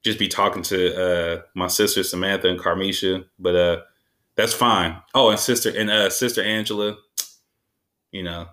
just 0.03 0.19
be 0.19 0.27
talking 0.27 0.61
to 0.63 0.95
uh, 0.95 1.41
my 1.55 1.67
sister 1.67 2.03
Samantha 2.03 2.49
and 2.49 2.59
Carmisha, 2.59 3.25
but 3.39 3.55
uh, 3.55 3.81
that's 4.35 4.53
fine. 4.53 4.97
Oh, 5.13 5.29
and 5.29 5.39
sister 5.39 5.71
and 5.75 5.89
uh, 5.89 6.09
sister 6.09 6.43
Angela, 6.43 6.97
you 8.11 8.23
know, 8.23 8.47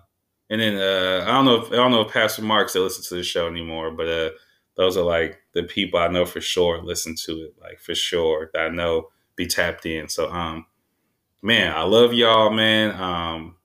and 0.49 0.61
then 0.61 0.77
uh, 0.77 1.25
I 1.27 1.31
don't 1.31 1.45
know 1.45 1.55
if 1.61 1.71
I 1.71 1.75
don't 1.75 1.91
know 1.91 2.01
if 2.01 2.11
Pastor 2.11 2.41
Mark 2.41 2.69
still 2.69 2.83
listens 2.83 3.09
to 3.09 3.15
the 3.15 3.23
show 3.23 3.47
anymore, 3.47 3.91
but 3.91 4.07
uh, 4.07 4.29
those 4.75 4.97
are 4.97 5.03
like 5.03 5.39
the 5.53 5.63
people 5.63 5.99
I 5.99 6.07
know 6.07 6.25
for 6.25 6.41
sure 6.41 6.81
listen 6.81 7.15
to 7.25 7.33
it, 7.43 7.55
like 7.61 7.79
for 7.79 7.95
sure 7.95 8.49
that 8.53 8.61
I 8.61 8.69
know 8.69 9.09
be 9.35 9.47
tapped 9.47 9.85
in. 9.85 10.07
So 10.07 10.31
um, 10.31 10.65
man, 11.41 11.75
I 11.75 11.83
love 11.83 12.13
y'all, 12.13 12.51
man. 12.51 12.99
Um, 12.99 13.55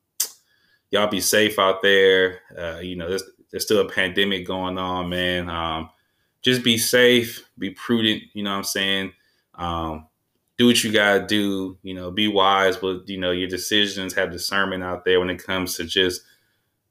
y'all 0.91 1.09
be 1.09 1.21
safe 1.21 1.59
out 1.59 1.83
there. 1.83 2.41
Uh, 2.57 2.79
you 2.79 2.97
know, 2.97 3.09
there's, 3.09 3.25
there's 3.51 3.65
still 3.65 3.87
a 3.87 3.89
pandemic 3.89 4.47
going 4.47 4.79
on, 4.79 5.09
man. 5.09 5.49
Um, 5.49 5.91
just 6.43 6.63
be 6.63 6.79
safe, 6.79 7.49
be 7.59 7.71
prudent. 7.71 8.23
You 8.33 8.45
know 8.45 8.51
what 8.51 8.59
I'm 8.59 8.65
saying? 8.65 9.13
Um, 9.55 10.07
do 10.59 10.67
what 10.67 10.83
you 10.83 10.93
gotta 10.93 11.27
do. 11.27 11.77
You 11.83 11.95
know, 11.95 12.11
be 12.11 12.29
wise 12.29 12.81
with 12.81 13.09
you 13.09 13.19
know 13.19 13.31
your 13.31 13.49
decisions. 13.49 14.15
Have 14.15 14.31
discernment 14.31 14.83
out 14.83 15.05
there 15.05 15.21
when 15.21 15.31
it 15.31 15.43
comes 15.43 15.77
to 15.77 15.85
just 15.85 16.23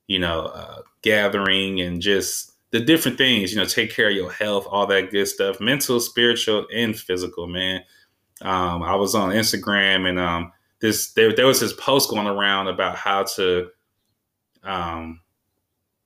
you 0.07 0.19
know 0.19 0.41
uh, 0.47 0.81
gathering 1.01 1.81
and 1.81 2.01
just 2.01 2.51
the 2.71 2.79
different 2.79 3.17
things. 3.17 3.51
You 3.51 3.59
know, 3.59 3.65
take 3.65 3.91
care 3.91 4.09
of 4.09 4.15
your 4.15 4.31
health, 4.31 4.67
all 4.69 4.87
that 4.87 5.11
good 5.11 5.27
stuff, 5.27 5.59
mental, 5.59 5.99
spiritual, 5.99 6.67
and 6.73 6.97
physical. 6.97 7.47
Man, 7.47 7.81
um, 8.41 8.83
I 8.83 8.95
was 8.95 9.15
on 9.15 9.31
Instagram 9.31 10.07
and 10.07 10.19
um, 10.19 10.51
this 10.81 11.13
there, 11.13 11.33
there 11.33 11.47
was 11.47 11.59
this 11.59 11.73
post 11.73 12.09
going 12.09 12.27
around 12.27 12.67
about 12.67 12.95
how 12.95 13.23
to 13.35 13.69
um, 14.63 15.21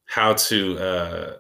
how 0.06 0.34
to 0.34 0.78
uh, 0.78 1.34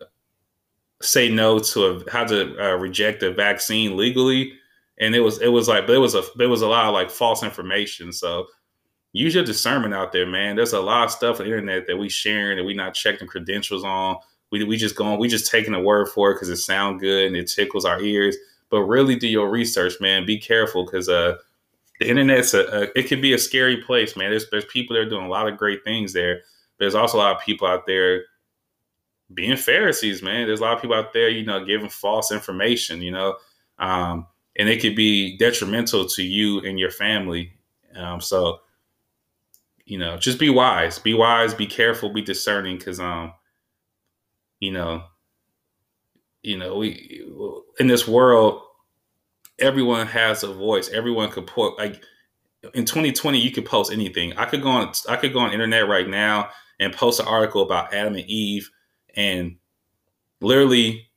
say 1.02 1.30
no 1.30 1.60
to 1.60 1.86
a 1.86 2.12
how 2.12 2.26
to 2.26 2.58
uh, 2.60 2.76
reject 2.78 3.24
a 3.24 3.32
vaccine 3.32 3.98
legally, 3.98 4.54
and 5.00 5.16
it 5.16 5.22
was 5.22 5.42
it 5.42 5.50
was 5.50 5.68
like 5.68 5.88
there 5.88 6.02
was 6.02 6.16
a 6.16 6.24
there 6.36 6.50
was 6.50 6.62
a 6.62 6.68
lot 6.68 6.86
of 6.86 6.94
like 6.94 7.10
false 7.10 7.44
information. 7.44 8.12
So 8.12 8.48
use 9.14 9.36
your 9.36 9.44
discernment 9.44 9.94
out 9.94 10.12
there, 10.12 10.28
man. 10.28 10.56
There's 10.56 10.74
a 10.74 10.82
lot 10.82 11.06
of 11.06 11.12
stuff 11.12 11.40
on 11.40 11.46
the 11.46 11.52
internet 11.52 11.88
that 11.88 11.98
we 11.98 12.10
sharing 12.10 12.58
that 12.58 12.64
we 12.64 12.74
not 12.74 12.94
checking 12.94 13.28
credentials 13.28 13.84
on. 13.84 14.18
We 14.52 14.64
we 14.64 14.78
just 14.78 14.96
going 14.96 15.20
we 15.20 15.28
just 15.28 15.52
taking 15.52 15.74
a 15.74 15.82
word 15.82 16.10
for 16.10 16.32
it 16.32 16.36
because 16.36 16.50
it 16.50 16.58
sounds 16.58 17.02
good 17.02 17.28
and 17.28 17.36
it 17.36 17.48
tickles 17.48 17.86
our 17.86 18.02
ears. 18.02 18.36
But 18.70 18.84
really 18.84 19.16
do 19.16 19.28
your 19.28 19.50
research, 19.50 19.94
man. 20.00 20.26
Be 20.26 20.38
careful 20.38 20.86
because 20.86 21.10
uh 21.10 21.38
the 22.00 22.10
internet's 22.10 22.54
a, 22.54 22.62
a, 22.62 22.88
it 22.98 23.08
can 23.08 23.20
be 23.20 23.34
a 23.34 23.38
scary 23.38 23.78
place, 23.78 24.16
man. 24.16 24.30
There's 24.30 24.50
there's 24.50 24.66
people 24.66 24.96
that 24.96 25.02
are 25.02 25.10
doing 25.10 25.26
a 25.26 25.30
lot 25.30 25.48
of 25.48 25.58
great 25.58 25.84
things 25.84 26.14
there 26.14 26.42
there's 26.80 26.96
also 26.96 27.18
a 27.18 27.20
lot 27.20 27.36
of 27.36 27.42
people 27.42 27.68
out 27.68 27.86
there 27.86 28.24
being 29.34 29.56
Pharisees, 29.58 30.24
man. 30.24 30.48
There's 30.48 30.62
a 30.62 30.64
lot 30.64 30.76
of 30.76 30.82
people 30.82 30.96
out 30.96 31.14
there, 31.14 31.30
you 31.30 31.46
know, 31.46 31.64
giving 31.64 31.90
false 31.90 32.32
information, 32.32 33.02
you 33.02 33.12
know, 33.12 33.36
um, 33.78 34.26
and 34.58 34.68
it 34.68 34.82
could 34.82 34.96
be 34.96 35.38
detrimental 35.38 36.08
to 36.08 36.24
you 36.24 36.62
and 36.62 36.80
your 36.80 36.90
family. 36.90 37.54
Um, 37.96 38.22
so, 38.22 38.62
you 39.86 39.98
know, 39.98 40.18
just 40.18 40.40
be 40.40 40.50
wise, 40.50 40.98
be 40.98 41.14
wise, 41.14 41.54
be 41.54 41.68
careful, 41.68 42.12
be 42.12 42.22
discerning, 42.22 42.78
because, 42.78 43.00
um, 43.00 43.34
you 44.60 44.72
know, 44.72 45.04
you 46.42 46.58
know, 46.58 46.78
we 46.78 47.24
in 47.80 47.88
this 47.88 48.08
world, 48.08 48.62
everyone 49.60 50.08
has 50.08 50.44
a 50.44 50.54
voice. 50.54 50.90
Everyone 50.90 51.30
could 51.30 51.48
put 51.48 51.78
like 51.78 52.04
in 52.74 52.86
2020, 52.86 53.40
you 53.40 53.52
could 53.52 53.66
post 53.66 53.92
anything. 53.92 54.34
I 54.38 54.46
could 54.46 54.62
go 54.62 54.70
on, 54.70 54.92
I 55.08 55.16
could 55.16 55.34
go 55.34 55.40
on 55.40 55.54
internet 55.54 55.88
right 55.88 56.08
now 56.08 56.50
and 56.80 56.94
post 56.94 57.20
an 57.20 57.28
article 57.28 57.62
about 57.62 57.94
Adam 57.94 58.16
and 58.16 58.30
Eve, 58.30 58.70
and 59.16 59.58
literally 60.42 61.08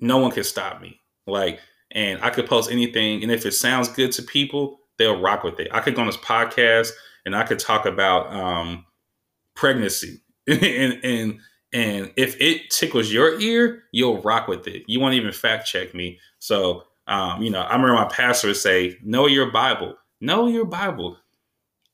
no 0.00 0.18
one 0.18 0.30
could 0.30 0.46
stop 0.46 0.80
me. 0.80 1.00
Like, 1.26 1.60
and 1.92 2.20
I 2.22 2.30
could 2.30 2.46
post 2.46 2.70
anything, 2.70 3.22
and 3.22 3.30
if 3.30 3.46
it 3.46 3.52
sounds 3.52 3.88
good 3.88 4.12
to 4.12 4.22
people, 4.22 4.80
they'll 4.98 5.20
rock 5.20 5.44
with 5.44 5.60
it. 5.60 5.68
I 5.72 5.80
could 5.80 5.94
go 5.94 6.00
on 6.00 6.06
this 6.06 6.16
podcast 6.16 6.90
and 7.24 7.34
I 7.34 7.44
could 7.44 7.58
talk 7.58 7.86
about 7.86 8.32
um, 8.32 8.84
pregnancy, 9.54 10.22
and 10.46 11.00
and 11.04 11.40
and 11.76 12.12
if 12.16 12.40
it 12.40 12.70
tickles 12.70 13.12
your 13.12 13.38
ear, 13.40 13.84
you'll 13.92 14.22
rock 14.22 14.48
with 14.48 14.66
it. 14.66 14.84
You 14.86 15.00
won't 15.00 15.14
even 15.14 15.32
fact 15.32 15.66
check 15.66 15.94
me. 15.94 16.18
So, 16.38 16.84
um, 17.06 17.42
you 17.42 17.50
know, 17.50 17.60
I 17.60 17.72
remember 17.72 17.94
my 17.94 18.08
pastor 18.08 18.48
would 18.48 18.56
say, 18.56 18.98
"Know 19.02 19.26
your 19.26 19.50
Bible. 19.50 19.96
Know 20.20 20.48
your 20.48 20.64
Bible." 20.64 21.18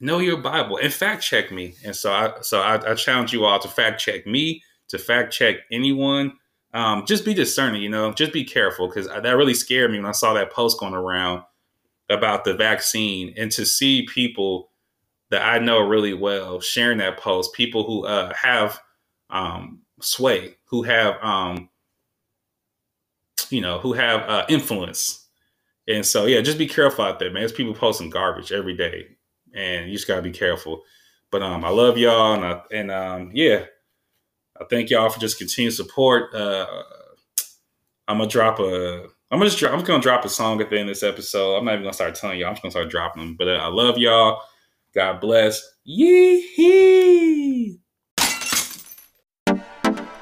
know 0.03 0.19
your 0.19 0.37
Bible 0.37 0.79
and 0.83 0.93
fact 0.93 1.23
check 1.23 1.51
me. 1.53 1.75
And 1.85 1.97
so 1.97 2.13
I 2.13 2.33
so 2.43 2.61
I, 2.61 2.91
I 2.91 2.95
challenge 2.95 3.33
you 3.33 3.45
all 3.45 3.59
to 3.61 3.69
fact 3.69 4.01
check 4.01 4.27
me, 4.27 4.63
to 4.89 4.99
fact 4.99 5.33
check 5.33 5.59
anyone. 5.71 6.33
Um, 6.75 7.05
just 7.07 7.25
be 7.25 7.35
discerning, 7.35 7.83
you 7.83 7.89
know, 7.89 8.13
just 8.13 8.33
be 8.33 8.45
careful 8.45 8.89
because 8.89 9.07
that 9.07 9.37
really 9.37 9.55
scared 9.55 9.91
me 9.91 9.99
when 9.99 10.07
I 10.07 10.13
saw 10.13 10.35
that 10.35 10.53
post 10.53 10.81
going 10.81 10.95
around 10.95 11.45
about 12.11 12.45
the 12.45 12.55
vaccine 12.55 13.33
and 13.37 13.53
to 13.53 13.65
see 13.65 14.07
people 14.07 14.71
that 15.31 15.43
I 15.43 15.59
know 15.59 15.81
really 15.81 16.15
well 16.15 16.61
sharing 16.61 16.99
that 16.99 17.19
post, 17.19 17.55
people 17.55 17.85
who 17.85 18.05
uh, 18.05 18.35
have 18.35 18.81
um, 19.33 19.81
sway, 20.01 20.55
who 20.67 20.83
have, 20.83 21.17
um, 21.23 21.69
you 23.51 23.61
know, 23.61 23.79
who 23.81 23.93
have 23.95 24.23
uh, 24.29 24.45
influence. 24.49 25.27
And 25.89 26.07
so, 26.07 26.27
yeah, 26.27 26.41
just 26.41 26.59
be 26.59 26.69
careful 26.69 27.05
out 27.05 27.19
there, 27.19 27.31
man. 27.31 27.41
There's 27.41 27.53
people 27.53 27.75
posting 27.75 28.11
garbage 28.11 28.53
every 28.53 28.77
day 28.77 29.17
and 29.55 29.89
you 29.89 29.95
just 29.95 30.09
gotta 30.09 30.23
be 30.23 30.33
careful. 30.33 30.83
But 31.31 31.43
um, 31.43 31.65
I 31.65 31.71
love 31.71 31.97
y'all, 31.97 32.35
and 32.35 32.45
I, 32.45 32.63
and 32.71 32.91
um, 32.91 33.31
yeah, 33.35 33.65
I 34.61 34.65
thank 34.69 34.91
y'all 34.91 35.09
for 35.09 35.21
just 35.21 35.39
continued 35.39 35.75
support. 35.75 36.35
Uh, 36.35 36.67
I'm 38.09 38.19
gonna 38.19 38.29
drop 38.29 38.59
a. 38.61 39.05
I'm 39.31 39.39
gonna 39.39 39.47
just 39.47 39.59
drop, 39.59 39.73
I'm 39.73 39.79
just 39.79 39.89
gonna 39.89 40.03
drop 40.03 40.25
a 40.25 40.29
song 40.29 40.61
at 40.61 40.69
the 40.69 40.79
end 40.79 40.91
of 40.91 40.95
this 40.95 41.03
episode. 41.03 41.57
I'm 41.57 41.65
not 41.65 41.73
even 41.73 41.85
gonna 41.85 41.95
start 41.95 42.15
telling 42.15 42.39
y'all. 42.39 42.49
I'm 42.49 42.55
just 42.55 42.63
gonna 42.63 42.73
start 42.73 42.91
dropping 42.91 43.23
them. 43.23 43.37
But 43.37 43.49
uh, 43.49 43.53
I 43.53 43.69
love 43.69 43.97
y'all. 43.97 44.43
God 44.95 45.21
bless. 45.21 45.63
Yee 45.85 47.81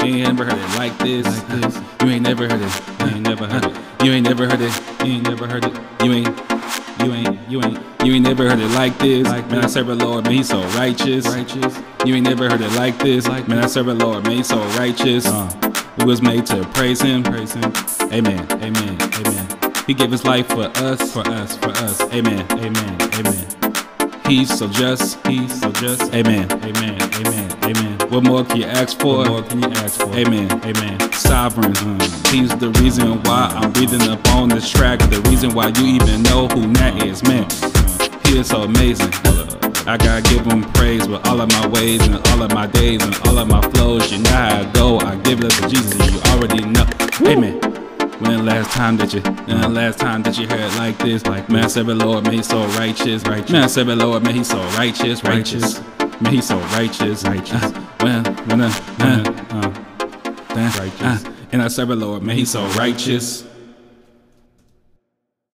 You 0.01 0.17
ain't 0.17 0.29
never 0.29 0.45
heard 0.45 0.59
it 0.59 0.79
like 0.79 0.99
this. 0.99 1.27
Like 1.27 1.61
this. 1.61 1.81
You 2.03 2.09
ain't 2.09 2.23
never 2.23 2.49
heard 2.49 2.61
it. 2.61 3.01
You 3.01 3.07
ain't 3.07 3.21
never 3.21 3.47
heard 3.47 3.65
it. 3.65 3.77
You 4.05 4.13
ain't 4.13 4.25
never 4.27 4.49
heard 4.49 4.61
it. 4.61 4.83
You 5.05 5.13
ain't 5.13 5.25
never 5.25 5.47
heard 5.47 5.65
it. 5.65 5.75
You 6.03 6.13
ain't. 6.13 6.41
You 7.01 7.13
ain't. 7.13 7.51
You 7.51 7.63
ain't. 7.63 7.91
You 8.05 8.15
ain't 8.15 8.25
never 8.25 8.49
heard 8.49 8.59
it 8.59 8.69
like 8.69 8.99
this. 8.99 9.29
Like 9.29 9.51
man, 9.51 9.65
I 9.65 9.67
serve 9.67 9.91
a 9.91 9.95
Lord, 9.95 10.25
man, 10.25 10.33
he's 10.33 10.49
so 10.49 10.63
righteous. 10.69 11.27
Righteous. 11.27 11.79
You 12.07 12.15
ain't 12.15 12.25
never 12.25 12.49
heard 12.49 12.63
it 12.63 12.73
like 12.73 12.99
this. 12.99 13.29
Like 13.29 13.47
man, 13.47 13.59
I 13.59 13.67
serve 13.67 13.89
a 13.89 13.95
Lord, 13.95 14.25
man, 14.25 14.39
he's 14.39 14.49
so 14.49 14.59
righteous. 14.79 15.27
Uh. 15.27 15.51
We 15.99 16.07
was 16.07 16.23
made 16.23 16.47
to 16.47 16.65
praise 16.73 17.03
him. 17.03 17.23
Praise 17.23 17.53
him. 17.53 17.71
Amen. 18.11 18.47
Amen. 18.63 18.97
Amen. 19.01 19.73
He 19.87 19.93
gave 19.93 20.11
his 20.11 20.25
life 20.25 20.47
for 20.49 20.71
us. 20.77 21.13
For 21.13 21.29
us. 21.29 21.57
For 21.59 21.71
us. 21.71 22.01
Amen. 22.13 22.47
Amen. 22.53 23.03
Amen. 23.15 23.70
He's 24.31 24.57
so 24.57 24.69
just. 24.69 25.21
peace, 25.25 25.61
so 25.61 25.73
just. 25.73 26.15
Amen. 26.15 26.49
Amen. 26.63 27.03
Amen. 27.03 27.51
Amen. 27.65 27.99
What 28.11 28.23
more 28.23 28.45
can 28.45 28.59
you 28.59 28.65
ask 28.65 28.97
for? 29.01 29.19
What 29.19 29.29
more 29.29 29.43
can 29.43 29.61
you 29.61 29.69
ask 29.71 30.01
for? 30.01 30.09
Amen. 30.15 30.49
Amen. 30.63 31.13
Sovereign. 31.13 31.73
Mm. 31.73 32.31
He's 32.33 32.57
the 32.57 32.71
reason 32.81 33.21
why 33.25 33.51
I'm 33.57 33.73
breathing 33.73 34.03
up 34.03 34.25
on 34.29 34.51
this 34.51 34.71
track. 34.71 35.01
The 35.01 35.21
reason 35.23 35.53
why 35.53 35.73
you 35.75 35.85
even 35.85 36.23
know 36.23 36.47
who 36.47 36.73
that 36.75 37.03
is, 37.05 37.25
man. 37.25 37.45
He 38.25 38.39
is 38.39 38.51
so 38.51 38.63
amazing. 38.63 39.11
I 39.89 39.97
gotta 39.97 40.23
give 40.23 40.47
him 40.47 40.63
praise 40.75 41.09
with 41.09 41.27
all 41.27 41.41
of 41.41 41.51
my 41.51 41.67
ways 41.67 42.07
and 42.07 42.25
all 42.29 42.45
of 42.45 42.55
my 42.55 42.69
days 42.69 43.03
and 43.03 43.13
all 43.27 43.37
of 43.37 43.49
my 43.49 43.61
flows. 43.71 44.13
You 44.13 44.19
know 44.19 44.31
how 44.31 44.61
I 44.61 44.73
go. 44.73 44.99
I 45.01 45.17
give 45.17 45.41
it 45.41 45.47
up 45.47 45.59
to 45.59 45.69
Jesus. 45.69 46.13
You 46.13 46.21
already 46.31 46.65
know. 46.67 46.87
Amen. 47.27 47.70
When 48.21 48.33
the 48.33 48.43
last 48.43 48.73
time 48.73 48.99
that 48.99 49.15
you, 49.15 49.23
when 49.23 49.75
last 49.75 49.99
time 49.99 50.23
that 50.25 50.39
you 50.39 50.47
heard 50.47 50.77
like 50.77 50.99
this, 50.99 51.25
like 51.25 51.49
man, 51.49 51.69
the 51.69 51.95
Lord, 51.95 52.25
man, 52.25 52.35
he's 52.35 52.49
so 52.49 52.67
righteous, 52.67 53.25
righteous. 53.25 53.51
Man, 53.51 53.65
I 53.65 53.67
serve 53.67 53.87
the 53.87 53.97
Lord, 53.97 54.23
man, 54.23 54.35
he's 54.35 54.49
so 54.49 54.63
righteous, 54.77 55.25
righteous. 55.25 55.81
Man, 56.21 56.35
he's 56.35 56.47
so 56.47 56.59
righteous, 56.59 57.25
righteous. 57.25 57.63
Uh, 57.63 57.81
when, 58.01 58.25
when, 58.47 58.61
uh, 58.61 58.73
uh, 58.99 59.25
uh, 59.51 59.75
uh, 60.51 60.73
righteous. 60.79 61.01
Uh, 61.03 61.33
and 61.51 61.63
I 61.63 61.69
serve 61.69 61.89
the 61.89 61.97
Lord, 61.97 62.23
man, 62.23 62.37
he's 62.37 62.51
so 62.51 62.67
righteous. 62.73 63.47